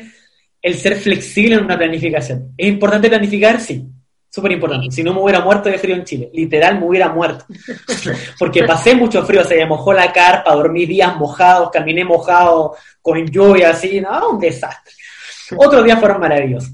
el 0.61 0.75
ser 0.75 0.95
flexible 0.95 1.55
en 1.55 1.65
una 1.65 1.77
planificación. 1.77 2.53
¿Es 2.57 2.67
importante 2.67 3.07
planificar? 3.07 3.61
Sí, 3.61 3.85
súper 4.29 4.53
importante. 4.53 4.89
Si 4.89 5.03
no 5.03 5.13
me 5.13 5.21
hubiera 5.21 5.41
muerto 5.41 5.69
de 5.69 5.77
frío 5.77 5.95
en 5.95 6.03
Chile, 6.03 6.29
literal 6.33 6.79
me 6.79 6.87
hubiera 6.87 7.09
muerto. 7.09 7.45
Porque 8.39 8.63
pasé 8.63 8.95
mucho 8.95 9.23
frío, 9.23 9.43
se 9.43 9.55
me 9.55 9.65
mojó 9.67 9.93
la 9.93 10.11
carpa, 10.11 10.55
dormí 10.55 10.85
días 10.85 11.15
mojados, 11.17 11.69
caminé 11.71 12.03
mojado, 12.03 12.75
con 13.01 13.25
lluvia 13.27 13.69
así, 13.69 14.01
no, 14.01 14.31
un 14.31 14.39
desastre. 14.39 14.93
Otros 15.57 15.85
días 15.85 15.99
fueron 15.99 16.19
maravillosos. 16.19 16.71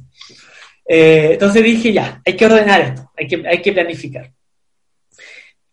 Eh, 0.85 1.29
entonces 1.33 1.63
dije, 1.63 1.93
ya, 1.93 2.21
hay 2.25 2.35
que 2.35 2.45
ordenar 2.45 2.81
esto, 2.81 3.11
hay 3.17 3.27
que, 3.27 3.43
hay 3.47 3.61
que 3.61 3.73
planificar. 3.73 4.31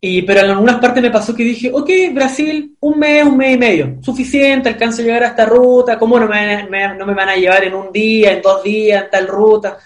Y, 0.00 0.22
pero 0.22 0.40
en 0.40 0.50
algunas 0.50 0.78
partes 0.78 1.02
me 1.02 1.10
pasó 1.10 1.34
que 1.34 1.42
dije, 1.42 1.72
ok, 1.72 1.90
Brasil, 2.12 2.76
un 2.80 2.98
mes, 2.98 3.24
un 3.24 3.36
mes 3.36 3.56
y 3.56 3.58
medio, 3.58 3.98
suficiente, 4.00 4.68
alcanzo 4.68 5.02
a 5.02 5.04
llegar 5.04 5.24
a 5.24 5.28
esta 5.28 5.44
ruta, 5.44 5.98
¿cómo 5.98 6.20
no 6.20 6.28
me, 6.28 6.68
no 6.96 7.04
me 7.04 7.14
van 7.14 7.30
a 7.30 7.36
llevar 7.36 7.64
en 7.64 7.74
un 7.74 7.90
día, 7.90 8.32
en 8.32 8.42
dos 8.42 8.62
días, 8.62 9.04
en 9.04 9.10
tal 9.10 9.26
ruta? 9.26 9.78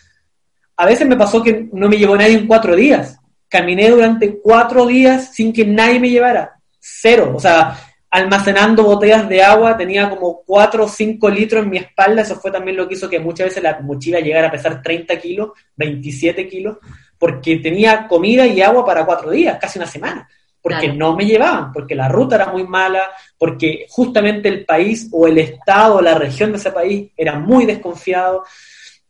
A 0.76 0.86
veces 0.86 1.06
me 1.06 1.16
pasó 1.16 1.42
que 1.42 1.68
no 1.72 1.88
me 1.88 1.96
llevó 1.96 2.16
nadie 2.16 2.34
en 2.34 2.46
cuatro 2.46 2.76
días. 2.76 3.18
Caminé 3.48 3.88
durante 3.90 4.38
cuatro 4.38 4.86
días 4.86 5.34
sin 5.34 5.52
que 5.52 5.64
nadie 5.64 6.00
me 6.00 6.10
llevara. 6.10 6.60
Cero. 6.78 7.32
O 7.34 7.40
sea, 7.40 7.78
almacenando 8.12 8.84
botellas 8.84 9.28
de 9.28 9.42
agua, 9.42 9.76
tenía 9.76 10.08
como 10.08 10.42
cuatro 10.44 10.84
o 10.84 10.88
cinco 10.88 11.28
litros 11.28 11.64
en 11.64 11.70
mi 11.70 11.78
espalda. 11.78 12.22
Eso 12.22 12.36
fue 12.36 12.52
también 12.52 12.76
lo 12.76 12.86
que 12.86 12.94
hizo 12.94 13.08
que 13.08 13.18
muchas 13.18 13.48
veces 13.48 13.62
la 13.62 13.80
mochila 13.80 14.20
llegara 14.20 14.48
a 14.48 14.52
pesar 14.52 14.80
30 14.80 15.18
kilos, 15.18 15.50
27 15.76 16.46
kilos 16.46 16.76
porque 17.22 17.58
tenía 17.58 18.08
comida 18.08 18.44
y 18.48 18.60
agua 18.60 18.84
para 18.84 19.06
cuatro 19.06 19.30
días, 19.30 19.56
casi 19.60 19.78
una 19.78 19.86
semana. 19.86 20.28
porque 20.60 20.92
no 20.92 21.16
me 21.16 21.24
llevaban, 21.24 21.72
porque 21.72 21.94
la 21.94 22.08
ruta 22.08 22.36
era 22.36 22.46
muy 22.46 22.64
mala, 22.64 23.10
porque 23.36 23.86
justamente 23.88 24.48
el 24.48 24.64
país 24.64 25.08
o 25.12 25.26
el 25.26 25.38
estado 25.38 25.96
o 25.96 26.02
la 26.02 26.14
región 26.14 26.52
de 26.52 26.58
ese 26.58 26.70
país 26.70 27.10
era 27.16 27.36
muy 27.36 27.66
desconfiado 27.66 28.44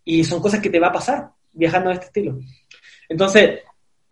y 0.02 0.24
son 0.24 0.40
cosas 0.40 0.60
que 0.60 0.70
te 0.70 0.78
va 0.78 0.88
a 0.88 0.92
pasar 0.92 1.30
viajando 1.52 1.88
de 1.88 1.94
este 1.94 2.06
estilo. 2.06 2.38
Entonces, 3.08 3.60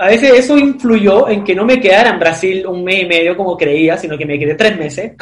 a 0.01 0.07
veces 0.07 0.31
eso 0.33 0.57
influyó 0.57 1.29
en 1.29 1.45
que 1.45 1.55
no 1.55 1.63
me 1.67 1.79
quedara 1.79 2.09
en 2.09 2.19
Brasil 2.19 2.67
un 2.67 2.83
mes 2.83 3.03
y 3.03 3.05
medio 3.05 3.37
como 3.37 3.55
creía, 3.55 3.99
sino 3.99 4.17
que 4.17 4.25
me 4.25 4.39
quedé 4.39 4.55
tres 4.55 4.75
meses. 4.79 5.13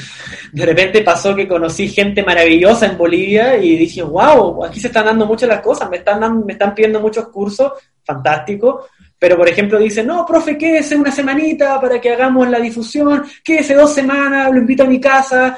de 0.52 0.66
repente 0.66 1.00
pasó 1.00 1.34
que 1.34 1.48
conocí 1.48 1.88
gente 1.88 2.22
maravillosa 2.22 2.84
en 2.84 2.98
Bolivia 2.98 3.56
y 3.56 3.78
dije, 3.78 4.02
wow, 4.02 4.66
aquí 4.66 4.80
se 4.80 4.88
están 4.88 5.06
dando 5.06 5.24
muchas 5.24 5.48
las 5.48 5.62
cosas, 5.62 5.88
me 5.88 5.96
están, 5.96 6.44
me 6.44 6.52
están 6.52 6.74
pidiendo 6.74 7.00
muchos 7.00 7.28
cursos, 7.28 7.72
fantástico. 8.04 8.88
Pero, 9.18 9.38
por 9.38 9.48
ejemplo, 9.48 9.78
dice, 9.78 10.04
no, 10.04 10.26
profe, 10.26 10.58
quédese 10.58 10.94
una 10.94 11.10
semanita 11.10 11.80
para 11.80 11.98
que 11.98 12.12
hagamos 12.12 12.50
la 12.50 12.60
difusión, 12.60 13.24
quédese 13.42 13.72
dos 13.72 13.94
semanas, 13.94 14.50
lo 14.52 14.58
invito 14.58 14.82
a 14.82 14.88
mi 14.88 15.00
casa. 15.00 15.56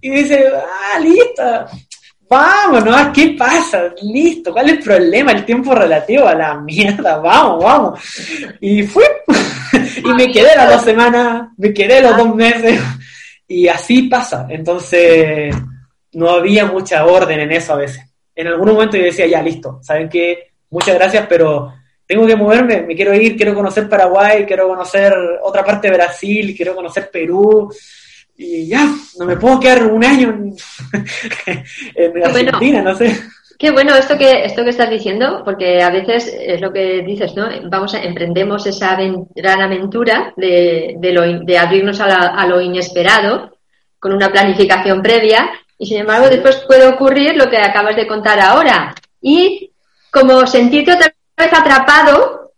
Y 0.00 0.10
dice, 0.10 0.44
ah, 0.56 0.98
lista, 0.98 1.66
vamos, 2.28 2.84
¿no? 2.84 3.12
¿Qué 3.12 3.34
pasa? 3.38 3.94
Listo, 4.02 4.52
¿cuál 4.52 4.66
es 4.66 4.72
el 4.72 4.78
problema? 4.80 5.32
El 5.32 5.44
tiempo 5.44 5.74
relativo 5.74 6.26
a 6.26 6.34
la 6.34 6.54
mierda, 6.60 7.18
vamos, 7.18 7.64
vamos. 7.64 8.00
Y 8.60 8.82
fui, 8.82 9.04
y 10.04 10.14
me 10.14 10.30
quedé 10.30 10.54
las 10.56 10.70
dos 10.72 10.82
semanas, 10.82 11.48
me 11.56 11.72
quedé 11.72 12.00
los 12.00 12.16
dos 12.16 12.34
meses, 12.34 12.80
y 13.46 13.68
así 13.68 14.02
pasa. 14.02 14.46
Entonces, 14.48 15.54
no 16.12 16.30
había 16.30 16.66
mucha 16.66 17.04
orden 17.04 17.40
en 17.40 17.52
eso 17.52 17.72
a 17.72 17.76
veces. 17.76 18.04
En 18.34 18.46
algún 18.46 18.72
momento 18.72 18.96
yo 18.96 19.04
decía, 19.04 19.26
ya, 19.26 19.42
listo, 19.42 19.80
¿saben 19.82 20.08
qué? 20.08 20.52
Muchas 20.70 20.94
gracias, 20.94 21.26
pero 21.28 21.72
tengo 22.06 22.26
que 22.26 22.36
moverme, 22.36 22.82
me 22.82 22.94
quiero 22.94 23.14
ir, 23.14 23.36
quiero 23.36 23.54
conocer 23.54 23.88
Paraguay, 23.88 24.44
quiero 24.46 24.68
conocer 24.68 25.12
otra 25.42 25.64
parte 25.64 25.88
de 25.88 25.94
Brasil, 25.94 26.54
quiero 26.56 26.74
conocer 26.74 27.10
Perú, 27.10 27.70
y 28.40 28.68
ya, 28.68 28.88
no 29.18 29.24
me 29.26 29.36
puedo 29.36 29.58
quedar 29.58 29.84
un 29.84 30.04
año 30.04 30.28
en, 30.28 30.56
Argentina, 32.24 32.82
no 32.82 32.94
sé. 32.94 33.20
Qué 33.58 33.72
bueno 33.72 33.96
esto 33.96 34.16
que 34.16 34.44
esto 34.44 34.62
que 34.62 34.70
estás 34.70 34.88
diciendo, 34.88 35.42
porque 35.44 35.82
a 35.82 35.90
veces 35.90 36.32
es 36.40 36.60
lo 36.60 36.72
que 36.72 37.02
dices, 37.02 37.34
¿no? 37.34 37.48
Vamos 37.68 37.94
a 37.94 38.02
emprendemos 38.04 38.64
esa 38.68 38.96
gran 39.34 39.60
aventura 39.60 40.32
de, 40.36 40.94
de, 40.98 41.40
de 41.44 41.58
abrirnos 41.58 42.00
a, 42.00 42.46
lo 42.46 42.60
inesperado 42.60 43.58
con 43.98 44.12
una 44.12 44.30
planificación 44.30 45.02
previa 45.02 45.50
y 45.76 45.86
sin 45.86 45.98
embargo 45.98 46.28
después 46.28 46.62
puede 46.68 46.86
ocurrir 46.86 47.36
lo 47.36 47.50
que 47.50 47.58
acabas 47.58 47.96
de 47.96 48.06
contar 48.06 48.38
ahora 48.38 48.94
y 49.20 49.72
como 50.12 50.46
sentirte 50.46 50.92
otra 50.92 51.12
vez 51.36 51.52
atrapado, 51.52 52.52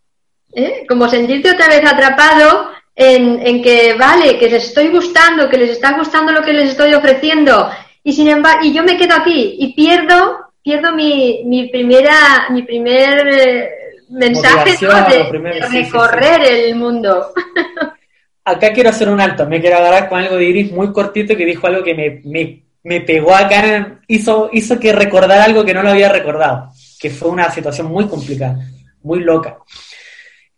¿eh? 0.53 0.85
como 0.87 1.09
sentirte 1.09 1.53
otra 1.53 1.69
vez 1.69 1.91
atrapado 1.91 2.69
en, 3.01 3.47
en, 3.47 3.63
que, 3.63 3.95
vale, 3.95 4.39
que 4.39 4.51
les 4.51 4.67
estoy 4.67 4.89
gustando, 4.89 5.49
que 5.49 5.57
les 5.57 5.71
está 5.71 5.97
gustando 5.97 6.33
lo 6.33 6.43
que 6.43 6.53
les 6.53 6.71
estoy 6.71 6.93
ofreciendo, 6.93 7.71
y 8.05 8.13
sin 8.13 8.29
embargo, 8.29 8.61
y 8.65 8.75
yo 8.75 8.83
me 8.83 8.99
quedo 8.99 9.15
aquí 9.15 9.57
y 9.59 9.73
pierdo, 9.73 10.53
pierdo 10.63 10.95
mi, 10.95 11.43
mi 11.47 11.69
primera, 11.69 12.49
mi 12.51 12.63
primer 12.63 13.27
eh, 13.27 13.71
mensaje 14.11 14.77
de, 14.79 15.69
recorrer 15.69 16.43
el 16.45 16.77
mundo. 16.77 17.33
Acá 18.45 18.73
quiero 18.73 18.91
hacer 18.91 19.09
un 19.09 19.21
alto, 19.21 19.47
me 19.47 19.61
quiero 19.61 19.79
agarrar 19.79 20.09
con 20.09 20.19
algo 20.21 20.37
de 20.37 20.45
Iris 20.45 20.73
muy 20.73 20.93
cortito 20.93 21.37
que 21.37 21.47
dijo 21.47 21.67
algo 21.67 21.83
que 21.83 21.95
me, 21.95 22.21
me, 22.25 22.63
me 22.83 23.01
pegó 23.01 23.35
acá, 23.35 24.01
hizo, 24.09 24.51
hizo 24.53 24.79
que 24.79 24.93
recordar 24.93 25.41
algo 25.41 25.65
que 25.65 25.75
no 25.75 25.83
lo 25.83 25.91
había 25.91 26.11
recordado 26.11 26.71
que 27.01 27.09
fue 27.09 27.31
una 27.31 27.51
situación 27.51 27.87
muy 27.87 28.07
complicada, 28.07 28.59
muy 29.03 29.21
loca. 29.21 29.57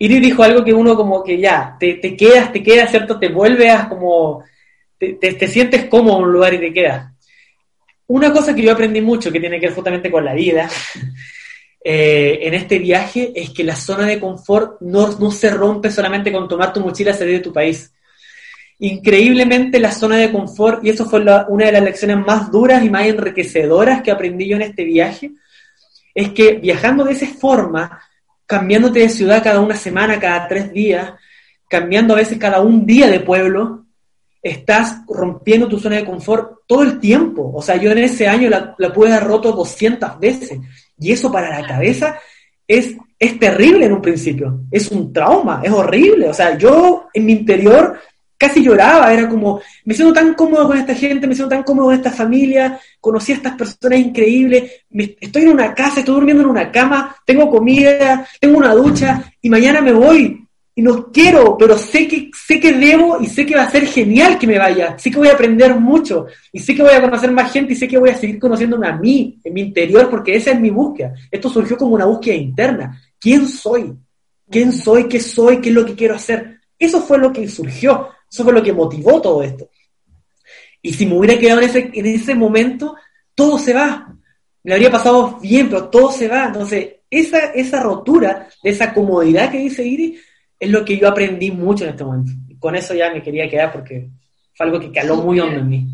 Iris 0.05 0.21
dijo 0.21 0.43
algo 0.43 0.65
que 0.65 0.75
uno 0.75 0.97
como 0.97 1.23
que 1.23 1.39
ya, 1.39 1.77
te, 1.79 1.95
te 1.95 2.17
quedas, 2.17 2.53
te 2.53 2.61
quedas, 2.61 2.91
¿cierto? 2.91 3.21
Te 3.21 3.29
vuelves 3.29 3.85
como, 3.85 4.43
te, 4.99 5.13
te, 5.15 5.47
sientes 5.47 5.85
cómodo 5.85 6.19
en 6.19 6.25
un 6.25 6.33
lugar 6.33 6.55
y 6.55 6.59
te 6.59 6.73
quedas. 6.73 7.13
Una 8.09 8.33
cosa 8.33 8.53
que 8.53 8.63
yo 8.63 8.73
aprendí 8.73 9.01
mucho, 9.01 9.31
que 9.31 9.39
tiene 9.39 9.61
que 9.61 9.67
ver 9.67 9.75
justamente 9.77 10.11
con 10.11 10.25
la 10.25 10.35
vida, 10.35 10.69
eh, 11.85 12.41
en 12.43 12.55
este 12.55 12.81
viaje, 12.81 13.31
es 13.33 13.51
que 13.51 13.63
la 13.63 13.77
zona 13.77 14.05
de 14.07 14.19
confort 14.19 14.81
no, 14.81 15.17
no 15.21 15.31
se 15.31 15.51
rompe 15.51 15.89
solamente 15.89 16.33
con 16.33 16.49
tomar 16.49 16.73
tu 16.73 16.81
mochila 16.81 17.13
y 17.13 17.15
salir 17.15 17.35
de 17.35 17.45
tu 17.45 17.53
país. 17.53 17.95
Increíblemente 18.81 19.79
la 19.79 19.93
zona 19.93 20.17
de 20.17 20.33
confort, 20.33 20.85
y 20.85 20.91
eso 20.91 21.09
fue 21.09 21.21
una 21.21 21.67
de 21.67 21.73
las 21.73 21.83
lecciones 21.83 22.19
más 22.27 22.51
duras 22.51 22.85
y 22.85 22.91
más 22.91 23.07
enriquecedoras 23.07 24.03
que 24.03 24.11
aprendí 24.11 24.49
yo 24.49 24.57
en 24.57 24.63
este 24.63 24.83
viaje, 24.83 25.31
es 26.13 26.31
que 26.31 26.55
viajando 26.55 27.05
de 27.05 27.13
esa 27.13 27.29
forma, 27.29 28.03
cambiándote 28.53 28.99
de 28.99 29.09
ciudad 29.09 29.43
cada 29.43 29.63
una 29.63 29.77
semana, 29.77 30.21
cada 30.21 30.47
tres 30.47 30.71
días, 30.75 31.15
cambiando 31.71 32.13
a 32.13 32.19
veces 32.19 32.37
cada 32.37 32.61
un 32.61 32.85
día 32.85 33.09
de 33.09 33.21
pueblo, 33.21 33.87
estás 34.43 34.99
rompiendo 35.09 35.67
tu 35.67 35.79
zona 35.79 35.97
de 35.97 36.05
confort 36.05 36.59
todo 36.67 36.83
el 36.83 37.01
tiempo. 37.01 37.51
O 37.55 37.63
sea, 37.63 37.77
yo 37.77 37.91
en 37.93 38.01
ese 38.01 38.29
año 38.29 38.51
la, 38.51 38.75
la 38.77 38.93
pude 38.93 39.11
haber 39.11 39.27
roto 39.27 39.53
200 39.53 40.21
veces. 40.21 40.61
Y 40.99 41.13
eso 41.13 41.33
para 41.33 41.63
la 41.63 41.67
cabeza 41.67 42.19
es, 42.69 42.95
es 43.19 43.39
terrible 43.39 43.87
en 43.87 43.95
un 43.95 44.03
principio. 44.03 44.61
Es 44.71 44.91
un 44.91 45.15
trauma, 45.15 45.63
es 45.65 45.73
horrible. 45.73 46.29
O 46.29 46.35
sea, 46.35 46.59
yo 46.59 47.07
en 47.15 47.25
mi 47.25 47.33
interior 47.33 47.99
casi 48.43 48.61
lloraba, 48.61 49.13
era 49.13 49.29
como, 49.29 49.61
me 49.85 49.95
siento 49.95 50.13
tan 50.13 50.35
cómodo 50.35 50.67
con 50.67 50.77
esta 50.77 50.97
gente, 50.97 51.29
me 51.29 51.35
siento 51.37 51.55
tan 51.55 51.63
cómodo 51.63 51.87
con 51.87 51.95
esta 51.95 52.11
familia, 52.11 52.77
conocí 53.01 53.31
a 53.31 53.37
estas 53.37 53.55
personas 53.55 54.01
increíbles, 54.01 54.83
estoy 55.21 55.43
en 55.43 55.51
una 55.51 55.73
casa, 55.73 56.01
estoy 56.01 56.17
durmiendo 56.17 56.43
en 56.43 56.49
una 56.49 56.73
cama, 56.73 57.15
tengo 57.25 57.49
comida, 57.49 58.27
tengo 58.41 58.59
una 58.59 58.75
ducha 58.75 59.33
y 59.41 59.49
mañana 59.49 59.81
me 59.81 59.93
voy 59.93 60.45
y 60.75 60.83
no 60.83 61.13
quiero, 61.13 61.57
pero 61.57 61.79
sé 61.79 62.09
que, 62.09 62.33
sé 62.35 62.59
que 62.59 62.73
debo 62.73 63.21
y 63.21 63.27
sé 63.27 63.47
que 63.47 63.55
va 63.55 63.63
a 63.63 63.71
ser 63.71 63.87
genial 63.87 64.37
que 64.41 64.49
me 64.49 64.59
vaya, 64.59 64.99
sé 64.99 65.13
que 65.13 65.19
voy 65.19 65.29
a 65.29 65.35
aprender 65.35 65.79
mucho 65.79 66.27
y 66.51 66.59
sé 66.59 66.75
que 66.75 66.83
voy 66.83 66.95
a 66.95 67.01
conocer 67.01 67.31
más 67.31 67.53
gente 67.53 67.75
y 67.75 67.77
sé 67.77 67.87
que 67.87 67.99
voy 67.99 68.11
a 68.11 68.19
seguir 68.19 68.41
conociéndome 68.41 68.89
a 68.89 68.97
mí, 68.97 69.39
en 69.45 69.55
mi 69.55 69.61
interior, 69.61 70.11
porque 70.11 70.35
esa 70.35 70.51
es 70.51 70.59
mi 70.59 70.71
búsqueda. 70.71 71.15
Esto 71.31 71.49
surgió 71.49 71.77
como 71.77 71.95
una 71.95 72.07
búsqueda 72.07 72.35
interna. 72.35 73.01
¿Quién 73.21 73.47
soy? 73.47 73.93
¿Quién 74.51 74.73
soy? 74.73 75.07
¿Qué 75.07 75.21
soy? 75.21 75.61
¿Qué 75.61 75.69
es 75.69 75.75
lo 75.77 75.87
que 75.87 75.95
quiero 75.95 76.17
hacer? 76.17 76.59
Eso 76.77 77.01
fue 77.01 77.19
lo 77.19 77.33
que 77.33 77.49
surgió. 77.49 78.09
Eso 78.33 78.45
fue 78.45 78.55
lo 78.55 78.63
que 78.63 78.73
motivó 78.73 79.21
todo 79.21 79.43
esto. 79.43 79.69
Y 80.81 80.95
si 80.95 81.05
me 81.05 81.17
hubiera 81.17 81.39
quedado 81.39 81.61
en 81.61 81.69
ese, 81.69 81.91
en 81.93 82.07
ese 82.07 82.35
momento, 82.35 82.97
todo 83.35 83.59
se 83.59 83.75
va. 83.75 84.11
Me 84.63 84.73
habría 84.73 84.91
pasado 84.91 85.39
bien, 85.39 85.69
pero 85.69 85.91
todo 85.91 86.11
se 86.11 86.29
va. 86.29 86.47
Entonces, 86.47 86.95
esa, 87.11 87.53
esa 87.53 87.83
rotura, 87.83 88.49
esa 88.63 88.95
comodidad 88.95 89.51
que 89.51 89.59
dice 89.59 89.85
Iris, 89.85 90.19
es 90.59 90.71
lo 90.71 90.83
que 90.83 90.97
yo 90.97 91.09
aprendí 91.09 91.51
mucho 91.51 91.85
en 91.85 91.91
este 91.91 92.05
momento. 92.05 92.33
Y 92.49 92.57
con 92.57 92.75
eso 92.75 92.95
ya 92.95 93.13
me 93.13 93.23
quería 93.23 93.51
quedar 93.51 93.71
porque 93.71 94.09
fue 94.55 94.67
algo 94.67 94.81
que 94.81 94.91
caló 94.91 95.17
muy 95.17 95.39
hondo 95.39 95.59
en 95.59 95.69
mí. 95.69 95.87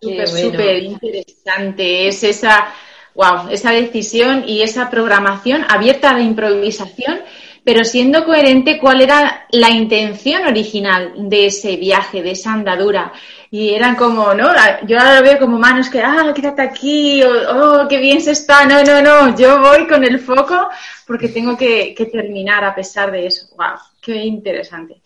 Súper, 0.00 0.26
súper 0.26 0.82
interesante. 0.82 2.08
Es 2.08 2.24
esa, 2.24 2.74
wow, 3.14 3.50
esa 3.50 3.70
decisión 3.70 4.42
y 4.48 4.62
esa 4.62 4.90
programación 4.90 5.64
abierta 5.68 6.10
a 6.10 6.14
la 6.14 6.22
improvisación 6.22 7.20
pero 7.64 7.84
siendo 7.84 8.24
coherente 8.24 8.78
cuál 8.78 9.00
era 9.02 9.46
la 9.50 9.70
intención 9.70 10.46
original 10.46 11.12
de 11.16 11.46
ese 11.46 11.76
viaje, 11.76 12.22
de 12.22 12.32
esa 12.32 12.52
andadura. 12.52 13.12
Y 13.50 13.70
eran 13.70 13.96
como, 13.96 14.32
¿no? 14.32 14.52
Yo 14.86 14.98
ahora 14.98 15.16
lo 15.16 15.22
veo 15.22 15.38
como 15.38 15.58
manos 15.58 15.90
que, 15.90 16.00
ah, 16.00 16.32
quédate 16.34 16.62
aquí, 16.62 17.22
oh, 17.22 17.86
qué 17.88 17.98
bien 17.98 18.20
se 18.20 18.32
está. 18.32 18.64
No, 18.64 18.82
no, 18.82 19.02
no, 19.02 19.36
yo 19.36 19.60
voy 19.60 19.86
con 19.86 20.04
el 20.04 20.20
foco 20.20 20.68
porque 21.06 21.28
tengo 21.28 21.56
que, 21.56 21.94
terminar 22.10 22.64
a 22.64 22.74
pesar 22.74 23.10
de 23.10 23.26
eso. 23.26 23.48
¡Wow! 23.56 23.78
¡Qué 24.00 24.16
interesante! 24.16 25.02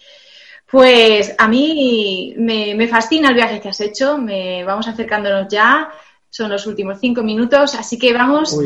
Pues 0.71 1.35
a 1.39 1.49
mí 1.49 2.35
me, 2.37 2.89
fascina 2.89 3.31
el 3.31 3.35
viaje 3.35 3.61
que 3.61 3.69
has 3.69 3.81
hecho, 3.81 4.19
me, 4.19 4.65
vamos 4.65 4.89
acercándonos 4.89 5.47
ya, 5.49 5.89
son 6.29 6.51
los 6.51 6.67
últimos 6.67 6.99
cinco 7.01 7.23
minutos, 7.23 7.75
así 7.77 7.99
que 7.99 8.13
vamos 8.13 8.59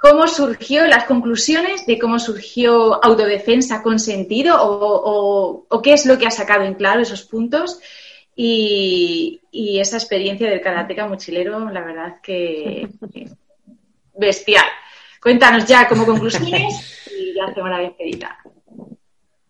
cómo 0.00 0.26
surgió, 0.26 0.86
las 0.86 1.04
conclusiones 1.04 1.84
de 1.84 1.98
cómo 1.98 2.18
surgió 2.18 3.04
autodefensa 3.04 3.82
con 3.82 3.98
sentido 3.98 4.56
o, 4.58 5.82
qué 5.82 5.92
es 5.92 6.06
lo 6.06 6.18
que 6.18 6.26
ha 6.26 6.30
sacado 6.30 6.64
en 6.64 6.74
claro 6.74 7.02
esos 7.02 7.22
puntos 7.22 7.80
y, 8.34 9.42
esa 9.52 9.98
experiencia 9.98 10.48
del 10.48 10.62
karateca 10.62 11.06
mochilero, 11.06 11.70
la 11.70 11.84
verdad 11.84 12.16
que 12.22 12.88
bestial. 14.16 14.64
Cuéntanos 15.22 15.66
ya 15.66 15.86
como 15.86 16.06
conclusiones 16.06 17.06
y 17.14 17.34
ya 17.34 17.44
hacemos 17.44 17.68
la 17.68 17.78
despedida. 17.80 18.38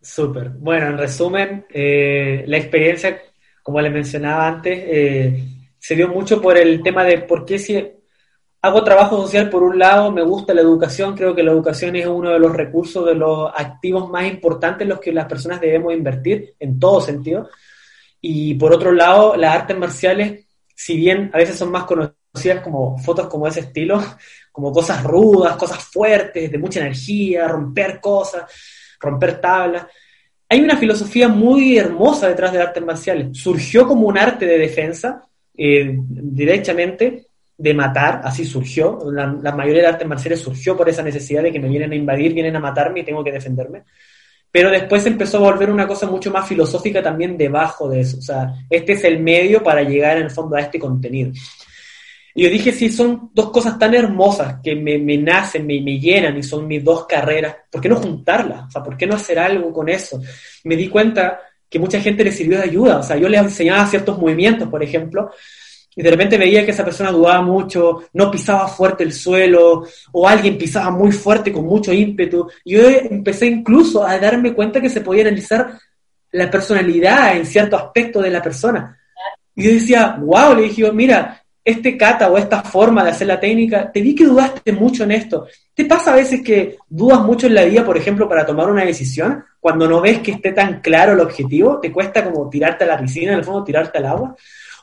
Súper. 0.02 0.48
Bueno, 0.48 0.88
en 0.88 0.98
resumen, 0.98 1.66
eh, 1.70 2.42
la 2.46 2.56
experiencia, 2.56 3.22
como 3.62 3.80
les 3.80 3.92
mencionaba 3.92 4.48
antes, 4.48 4.78
eh, 4.84 5.44
se 5.78 5.94
dio 5.94 6.08
mucho 6.08 6.42
por 6.42 6.58
el 6.58 6.82
tema 6.82 7.04
de 7.04 7.18
por 7.18 7.44
qué 7.44 7.58
si 7.58 7.99
hago 8.62 8.84
trabajo 8.84 9.22
social 9.22 9.48
por 9.48 9.62
un 9.62 9.78
lado, 9.78 10.12
me 10.12 10.22
gusta 10.22 10.52
la 10.52 10.60
educación, 10.60 11.16
creo 11.16 11.34
que 11.34 11.42
la 11.42 11.52
educación 11.52 11.96
es 11.96 12.06
uno 12.06 12.30
de 12.30 12.38
los 12.38 12.54
recursos, 12.54 13.06
de 13.06 13.14
los 13.14 13.50
activos 13.56 14.10
más 14.10 14.26
importantes 14.26 14.82
en 14.82 14.90
los 14.90 15.00
que 15.00 15.12
las 15.12 15.26
personas 15.26 15.60
debemos 15.60 15.94
invertir 15.94 16.54
en 16.58 16.78
todo 16.78 17.00
sentido. 17.00 17.48
Y 18.20 18.54
por 18.54 18.72
otro 18.72 18.92
lado, 18.92 19.36
las 19.36 19.54
artes 19.54 19.78
marciales, 19.78 20.46
si 20.74 20.96
bien 20.96 21.30
a 21.32 21.38
veces 21.38 21.56
son 21.56 21.70
más 21.70 21.84
conocidas 21.84 22.62
como 22.62 22.98
fotos 22.98 23.28
como 23.28 23.46
ese 23.46 23.60
estilo, 23.60 24.02
como 24.52 24.72
cosas 24.72 25.02
rudas, 25.04 25.56
cosas 25.56 25.82
fuertes, 25.84 26.50
de 26.50 26.58
mucha 26.58 26.80
energía, 26.80 27.48
romper 27.48 27.98
cosas, 28.00 28.44
romper 29.00 29.40
tablas, 29.40 29.86
hay 30.52 30.60
una 30.60 30.76
filosofía 30.76 31.28
muy 31.28 31.78
hermosa 31.78 32.28
detrás 32.28 32.52
de 32.52 32.60
artes 32.60 32.84
marciales. 32.84 33.38
Surgió 33.38 33.86
como 33.86 34.08
un 34.08 34.18
arte 34.18 34.46
de 34.46 34.58
defensa, 34.58 35.22
eh, 35.56 35.96
directamente, 35.96 37.29
de 37.60 37.74
matar, 37.74 38.22
así 38.24 38.46
surgió. 38.46 38.98
La, 39.12 39.52
mayoría 39.52 39.82
de 39.82 39.88
artes 39.88 40.08
marciales 40.08 40.40
surgió 40.40 40.76
por 40.76 40.88
esa 40.88 41.02
necesidad 41.02 41.42
de 41.42 41.52
que 41.52 41.60
me 41.60 41.68
vienen 41.68 41.92
a 41.92 41.94
invadir, 41.94 42.32
vienen 42.32 42.56
a 42.56 42.60
matarme 42.60 43.00
y 43.00 43.04
tengo 43.04 43.22
que 43.22 43.32
defenderme. 43.32 43.82
Pero 44.50 44.70
después 44.70 45.04
empezó 45.04 45.36
a 45.36 45.50
volver 45.52 45.70
una 45.70 45.86
cosa 45.86 46.06
mucho 46.06 46.30
más 46.30 46.48
filosófica 46.48 47.02
también 47.02 47.36
debajo 47.36 47.88
de 47.88 48.00
eso. 48.00 48.18
O 48.18 48.22
sea, 48.22 48.54
este 48.70 48.94
es 48.94 49.04
el 49.04 49.20
medio 49.20 49.62
para 49.62 49.82
llegar 49.82 50.16
en 50.16 50.24
el 50.24 50.30
fondo 50.30 50.56
a 50.56 50.60
este 50.60 50.78
contenido. 50.78 51.32
Y 52.34 52.44
yo 52.44 52.50
dije, 52.50 52.72
si 52.72 52.88
son 52.88 53.30
dos 53.34 53.50
cosas 53.50 53.78
tan 53.78 53.92
hermosas 53.94 54.56
que 54.62 54.74
me, 54.74 54.96
me 54.98 55.18
nacen, 55.18 55.66
me, 55.66 55.80
me, 55.82 55.98
llenan 55.98 56.38
y 56.38 56.42
son 56.42 56.66
mis 56.66 56.82
dos 56.82 57.06
carreras, 57.06 57.56
¿por 57.70 57.82
qué 57.82 57.90
no 57.90 57.96
juntarlas? 57.96 58.68
O 58.68 58.70
sea, 58.70 58.82
¿por 58.82 58.96
qué 58.96 59.06
no 59.06 59.16
hacer 59.16 59.38
algo 59.38 59.70
con 59.70 59.88
eso? 59.90 60.18
Me 60.64 60.76
di 60.76 60.88
cuenta 60.88 61.40
que 61.68 61.78
mucha 61.78 62.00
gente 62.00 62.24
le 62.24 62.32
sirvió 62.32 62.56
de 62.56 62.64
ayuda. 62.64 62.98
O 62.98 63.02
sea, 63.02 63.16
yo 63.16 63.28
les 63.28 63.42
enseñaba 63.42 63.86
ciertos 63.86 64.18
movimientos, 64.18 64.68
por 64.68 64.82
ejemplo, 64.82 65.30
y 65.94 66.02
de 66.02 66.10
repente 66.10 66.38
veía 66.38 66.64
que 66.64 66.70
esa 66.70 66.84
persona 66.84 67.10
dudaba 67.10 67.42
mucho, 67.42 68.04
no 68.12 68.30
pisaba 68.30 68.68
fuerte 68.68 69.04
el 69.04 69.12
suelo, 69.12 69.84
o 70.12 70.28
alguien 70.28 70.56
pisaba 70.56 70.90
muy 70.90 71.12
fuerte 71.12 71.52
con 71.52 71.64
mucho 71.64 71.92
ímpetu. 71.92 72.48
Y 72.64 72.74
yo 72.74 72.88
empecé 72.88 73.46
incluso 73.46 74.04
a 74.06 74.18
darme 74.18 74.54
cuenta 74.54 74.80
que 74.80 74.88
se 74.88 75.00
podía 75.00 75.22
analizar 75.22 75.78
la 76.32 76.50
personalidad 76.50 77.36
en 77.36 77.44
cierto 77.44 77.76
aspecto 77.76 78.20
de 78.20 78.30
la 78.30 78.42
persona. 78.42 78.96
Y 79.54 79.64
yo 79.64 79.72
decía, 79.72 80.16
wow, 80.20 80.54
le 80.54 80.62
dije, 80.62 80.90
mira, 80.92 81.42
este 81.64 81.96
kata 81.96 82.30
o 82.30 82.38
esta 82.38 82.62
forma 82.62 83.04
de 83.04 83.10
hacer 83.10 83.26
la 83.26 83.38
técnica, 83.38 83.90
te 83.92 84.00
vi 84.00 84.14
que 84.14 84.24
dudaste 84.24 84.72
mucho 84.72 85.04
en 85.04 85.10
esto. 85.10 85.46
¿Te 85.74 85.84
pasa 85.84 86.12
a 86.12 86.16
veces 86.16 86.40
que 86.42 86.78
dudas 86.88 87.20
mucho 87.20 87.46
en 87.46 87.54
la 87.54 87.64
vida, 87.64 87.84
por 87.84 87.96
ejemplo, 87.96 88.28
para 88.28 88.46
tomar 88.46 88.70
una 88.70 88.84
decisión? 88.84 89.44
Cuando 89.58 89.86
no 89.88 90.00
ves 90.00 90.20
que 90.20 90.32
esté 90.32 90.52
tan 90.52 90.80
claro 90.80 91.12
el 91.12 91.20
objetivo, 91.20 91.78
te 91.80 91.92
cuesta 91.92 92.24
como 92.24 92.48
tirarte 92.48 92.84
a 92.84 92.86
la 92.86 92.98
piscina, 92.98 93.32
en 93.32 93.38
el 93.38 93.44
fondo 93.44 93.64
tirarte 93.64 93.98
al 93.98 94.06
agua. 94.06 94.36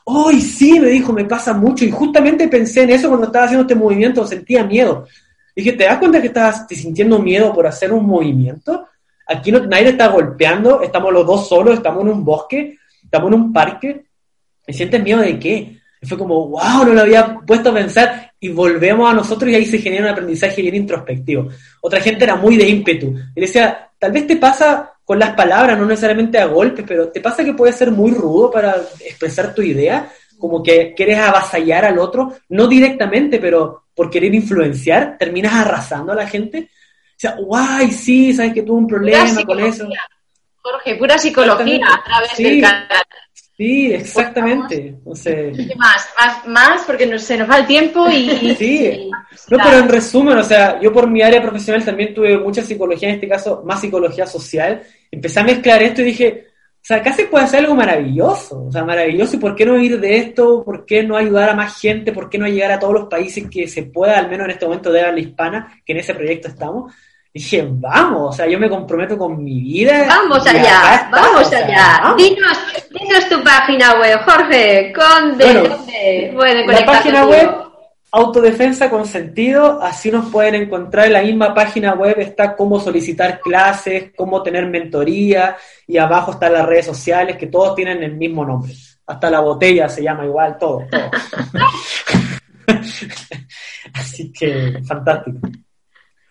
¡Ay, 0.08 0.40
sí! 0.40 0.80
Me 0.80 0.88
dijo, 0.88 1.12
me 1.12 1.24
pasa 1.24 1.52
mucho. 1.52 1.84
Y 1.84 1.90
justamente 1.90 2.48
pensé 2.48 2.82
en 2.82 2.90
eso 2.90 3.08
cuando 3.08 3.26
estaba 3.26 3.44
haciendo 3.44 3.62
este 3.62 3.74
movimiento, 3.74 4.26
sentía 4.26 4.64
miedo. 4.64 5.06
Dije, 5.54 5.72
¿te 5.72 5.84
das 5.84 5.98
cuenta 5.98 6.20
que 6.20 6.28
estás 6.28 6.66
sintiendo 6.68 7.18
miedo 7.18 7.52
por 7.52 7.66
hacer 7.66 7.92
un 7.92 8.06
movimiento? 8.06 8.88
Aquí 9.26 9.52
no, 9.52 9.60
nadie 9.66 9.90
está 9.90 10.08
golpeando, 10.08 10.80
estamos 10.82 11.12
los 11.12 11.26
dos 11.26 11.48
solos, 11.48 11.74
estamos 11.74 12.02
en 12.02 12.10
un 12.10 12.24
bosque, 12.24 12.78
estamos 13.02 13.28
en 13.28 13.34
un 13.34 13.52
parque. 13.52 14.06
¿Me 14.66 14.72
sientes 14.72 15.02
miedo 15.02 15.20
de 15.20 15.38
qué? 15.38 15.78
Y 16.00 16.06
fue 16.06 16.16
como, 16.16 16.48
wow, 16.48 16.84
no 16.86 16.94
lo 16.94 17.00
había 17.00 17.40
puesto 17.46 17.70
a 17.70 17.74
pensar. 17.74 18.32
Y 18.40 18.48
volvemos 18.48 19.10
a 19.10 19.14
nosotros 19.14 19.50
y 19.50 19.56
ahí 19.56 19.66
se 19.66 19.78
genera 19.78 20.04
un 20.04 20.10
aprendizaje 20.10 20.62
bien 20.62 20.76
introspectivo. 20.76 21.48
Otra 21.82 22.00
gente 22.00 22.24
era 22.24 22.36
muy 22.36 22.56
de 22.56 22.68
ímpetu. 22.68 23.14
Y 23.34 23.40
decía, 23.40 23.90
tal 23.98 24.12
vez 24.12 24.26
te 24.26 24.36
pasa 24.36 24.92
con 25.08 25.18
las 25.18 25.32
palabras, 25.32 25.78
no 25.78 25.86
necesariamente 25.86 26.36
a 26.38 26.44
golpes, 26.44 26.84
pero 26.86 27.08
¿te 27.08 27.22
pasa 27.22 27.42
que 27.42 27.54
puede 27.54 27.72
ser 27.72 27.90
muy 27.90 28.10
rudo 28.10 28.50
para 28.50 28.76
expresar 29.00 29.54
tu 29.54 29.62
idea? 29.62 30.12
Como 30.38 30.62
que 30.62 30.92
quieres 30.94 31.18
avasallar 31.18 31.86
al 31.86 31.98
otro, 31.98 32.36
no 32.50 32.66
directamente, 32.66 33.38
pero 33.38 33.84
por 33.94 34.10
querer 34.10 34.34
influenciar, 34.34 35.16
terminas 35.18 35.54
arrasando 35.54 36.12
a 36.12 36.14
la 36.14 36.26
gente. 36.26 36.68
O 36.68 37.16
sea, 37.16 37.36
guay, 37.36 37.90
sí, 37.90 38.34
sabes 38.34 38.52
que 38.52 38.60
tuve 38.60 38.80
un 38.80 38.86
problema 38.86 39.42
con 39.46 39.58
eso. 39.60 39.88
Jorge, 40.56 40.96
pura 40.96 41.16
psicología 41.16 41.86
a 41.86 42.04
través 42.04 42.36
del 42.36 42.60
canal. 42.60 43.04
Sí, 43.58 43.92
exactamente. 43.92 44.94
O 45.04 45.16
sea, 45.16 45.34
más, 45.76 46.08
más, 46.16 46.46
más, 46.46 46.82
porque 46.86 47.06
no, 47.06 47.18
se 47.18 47.36
nos 47.36 47.50
va 47.50 47.58
el 47.58 47.66
tiempo 47.66 48.08
y... 48.08 48.54
sí, 48.58 49.10
no, 49.50 49.58
pero 49.60 49.78
en 49.78 49.88
resumen, 49.88 50.38
o 50.38 50.44
sea, 50.44 50.80
yo 50.80 50.92
por 50.92 51.10
mi 51.10 51.22
área 51.22 51.42
profesional 51.42 51.84
también 51.84 52.14
tuve 52.14 52.38
mucha 52.38 52.62
psicología, 52.62 53.08
en 53.08 53.16
este 53.16 53.28
caso 53.28 53.64
más 53.66 53.80
psicología 53.80 54.28
social. 54.28 54.80
Empecé 55.10 55.40
a 55.40 55.44
mezclar 55.44 55.82
esto 55.82 56.02
y 56.02 56.04
dije, 56.04 56.46
o 56.48 56.80
sea, 56.80 56.98
acá 56.98 57.12
se 57.12 57.24
puede 57.24 57.46
hacer 57.46 57.58
algo 57.58 57.74
maravilloso, 57.74 58.66
o 58.66 58.70
sea, 58.70 58.84
maravilloso, 58.84 59.34
¿y 59.34 59.40
por 59.40 59.56
qué 59.56 59.66
no 59.66 59.76
ir 59.76 59.98
de 59.98 60.18
esto? 60.18 60.62
¿Por 60.64 60.86
qué 60.86 61.02
no 61.02 61.16
ayudar 61.16 61.50
a 61.50 61.54
más 61.54 61.80
gente? 61.80 62.12
¿Por 62.12 62.30
qué 62.30 62.38
no 62.38 62.46
llegar 62.46 62.70
a 62.70 62.78
todos 62.78 62.94
los 62.94 63.08
países 63.08 63.50
que 63.50 63.66
se 63.66 63.82
pueda, 63.82 64.20
al 64.20 64.30
menos 64.30 64.44
en 64.44 64.52
este 64.52 64.66
momento, 64.66 64.92
de 64.92 65.00
habla 65.00 65.18
hispana, 65.18 65.82
que 65.84 65.94
en 65.94 65.98
ese 65.98 66.14
proyecto 66.14 66.46
estamos? 66.46 66.92
dije, 67.38 67.66
vamos, 67.70 68.30
o 68.30 68.32
sea, 68.32 68.46
yo 68.48 68.58
me 68.58 68.68
comprometo 68.68 69.16
con 69.16 69.42
mi 69.42 69.60
vida. 69.60 70.06
Vamos 70.08 70.46
allá, 70.46 71.08
vamos 71.10 71.52
allá. 71.52 72.14
Dinos, 72.16 72.58
dinos, 72.90 73.28
tu 73.28 73.42
página 73.42 74.00
web, 74.00 74.20
Jorge, 74.24 74.92
con 74.92 75.38
de, 75.38 76.30
bueno, 76.34 76.72
la 76.72 76.86
página 76.86 77.26
web 77.26 77.68
Autodefensa 78.10 78.88
con 78.88 79.04
sentido, 79.04 79.82
así 79.82 80.10
nos 80.10 80.30
pueden 80.30 80.54
encontrar 80.54 81.06
en 81.06 81.12
la 81.12 81.22
misma 81.22 81.52
página 81.52 81.92
web 81.92 82.18
está 82.18 82.56
cómo 82.56 82.80
solicitar 82.80 83.38
clases, 83.40 84.12
cómo 84.16 84.42
tener 84.42 84.66
mentoría 84.66 85.58
y 85.86 85.98
abajo 85.98 86.32
están 86.32 86.54
las 86.54 86.64
redes 86.64 86.86
sociales 86.86 87.36
que 87.36 87.48
todos 87.48 87.74
tienen 87.74 88.02
el 88.02 88.16
mismo 88.16 88.46
nombre. 88.46 88.72
Hasta 89.06 89.28
la 89.28 89.40
botella 89.40 89.90
se 89.90 90.02
llama 90.02 90.24
igual, 90.24 90.56
todo. 90.58 90.86
todo. 90.90 91.10
así 93.92 94.32
que 94.32 94.80
fantástico. 94.86 95.40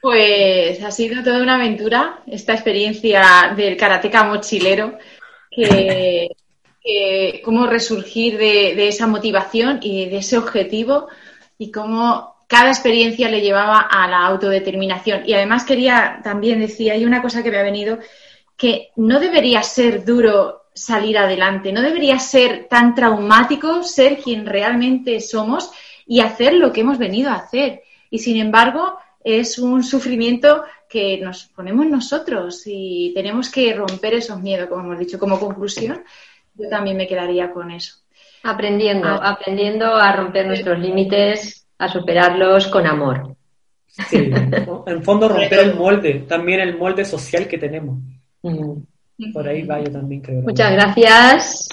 Pues 0.01 0.81
ha 0.83 0.89
sido 0.89 1.23
toda 1.23 1.43
una 1.43 1.55
aventura 1.55 2.23
esta 2.25 2.53
experiencia 2.53 3.53
del 3.55 3.77
karateca 3.77 4.23
mochilero, 4.23 4.97
que, 5.51 6.27
cómo 7.43 7.67
resurgir 7.67 8.37
de, 8.37 8.87
esa 8.87 9.07
motivación 9.07 9.79
y 9.81 10.05
de 10.09 10.17
ese 10.17 10.37
objetivo 10.37 11.07
y 11.57 11.71
cómo 11.71 12.35
cada 12.47 12.69
experiencia 12.69 13.29
le 13.29 13.41
llevaba 13.41 13.79
a 13.79 14.07
la 14.07 14.25
autodeterminación. 14.25 15.23
Y 15.25 15.33
además 15.33 15.65
quería 15.65 16.21
también 16.23 16.59
decir, 16.59 16.91
hay 16.91 17.05
una 17.05 17.21
cosa 17.21 17.43
que 17.43 17.51
me 17.51 17.57
ha 17.57 17.63
venido, 17.63 17.99
que 18.55 18.89
no 18.95 19.19
debería 19.19 19.63
ser 19.63 20.05
duro 20.05 20.63
salir 20.73 21.17
adelante, 21.17 21.73
no 21.73 21.81
debería 21.81 22.19
ser 22.19 22.67
tan 22.69 22.95
traumático 22.95 23.83
ser 23.83 24.19
quien 24.19 24.45
realmente 24.45 25.19
somos 25.19 25.71
y 26.05 26.21
hacer 26.21 26.53
lo 26.53 26.71
que 26.71 26.81
hemos 26.81 26.97
venido 26.97 27.31
a 27.31 27.35
hacer. 27.35 27.83
Y 28.09 28.19
sin 28.19 28.37
embargo, 28.37 28.97
es 29.23 29.59
un 29.59 29.83
sufrimiento 29.83 30.63
que 30.87 31.17
nos 31.17 31.47
ponemos 31.47 31.85
nosotros 31.87 32.63
y 32.65 33.11
tenemos 33.13 33.49
que 33.49 33.73
romper 33.73 34.13
esos 34.13 34.41
miedos, 34.41 34.69
como 34.69 34.83
hemos 34.83 34.99
dicho. 34.99 35.19
Como 35.19 35.39
conclusión, 35.39 36.03
yo 36.57 36.69
también 36.69 36.97
me 36.97 37.07
quedaría 37.07 37.51
con 37.51 37.71
eso. 37.71 37.95
Aprendiendo, 38.43 39.07
ah. 39.07 39.29
aprendiendo 39.31 39.95
a 39.95 40.11
romper 40.13 40.47
nuestros 40.47 40.79
límites, 40.79 41.65
a 41.77 41.87
superarlos 41.87 42.67
con 42.67 42.85
amor. 42.85 43.35
Sí, 43.87 44.29
en 44.87 45.03
fondo 45.03 45.27
romper 45.27 45.59
el 45.59 45.75
molde, 45.75 46.25
también 46.27 46.59
el 46.59 46.77
molde 46.77 47.05
social 47.05 47.47
que 47.47 47.57
tenemos. 47.57 47.97
Mm. 48.41 49.33
Por 49.33 49.47
ahí 49.47 49.63
va 49.63 49.79
yo 49.81 49.91
también 49.91 50.21
creo. 50.21 50.41
Muchas 50.41 50.71
gracias 50.71 51.69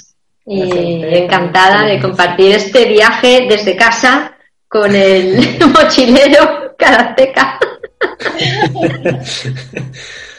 y 0.46 1.02
encantada 1.02 1.84
de 1.84 2.00
compartir 2.00 2.54
este 2.54 2.86
viaje 2.86 3.46
desde 3.48 3.76
casa 3.76 4.36
con 4.68 4.94
el 4.94 5.58
mochilero 5.74 6.74
karateka. 6.76 7.58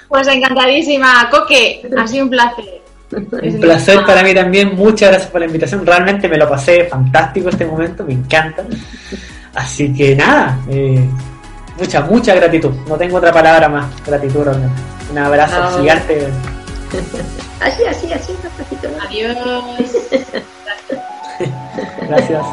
Pues 0.08 0.27
encantadísima, 0.27 1.29
Coque, 1.29 1.88
ha 1.97 2.08
sido 2.08 2.25
un 2.25 2.29
placer. 2.29 2.85
Un 3.12 3.60
placer 3.60 4.04
para 4.06 4.24
mí 4.24 4.34
también, 4.34 4.76
muchas 4.76 5.10
gracias 5.10 5.32
por 5.32 5.39
la 5.39 5.48
invitación, 5.48 5.86
realmente 5.86 6.28
me 6.28 6.38
lo 6.38 6.50
pasé 6.50 6.86
fantástico 6.86 7.50
este 7.50 7.65
momento, 7.65 8.04
me 8.04 8.13
encanta. 8.13 8.63
Así 9.54 9.94
que 9.94 10.15
nada, 10.15 10.60
eh, 10.70 11.08
mucha, 11.78 12.02
mucha 12.02 12.36
gratitud, 12.36 12.74
no 12.88 12.98
tengo 12.98 13.18
otra 13.18 13.32
palabra 13.32 13.70
más, 13.70 13.86
gratitud 14.06 14.44
realmente. 14.44 14.82
Un 15.12 15.18
abrazo 15.18 15.80
gigante. 15.80 16.28
Así, 17.62 17.84
así, 17.86 18.13
así, 18.13 18.34
Adiós. 19.08 19.38
Gracias. 22.08 22.46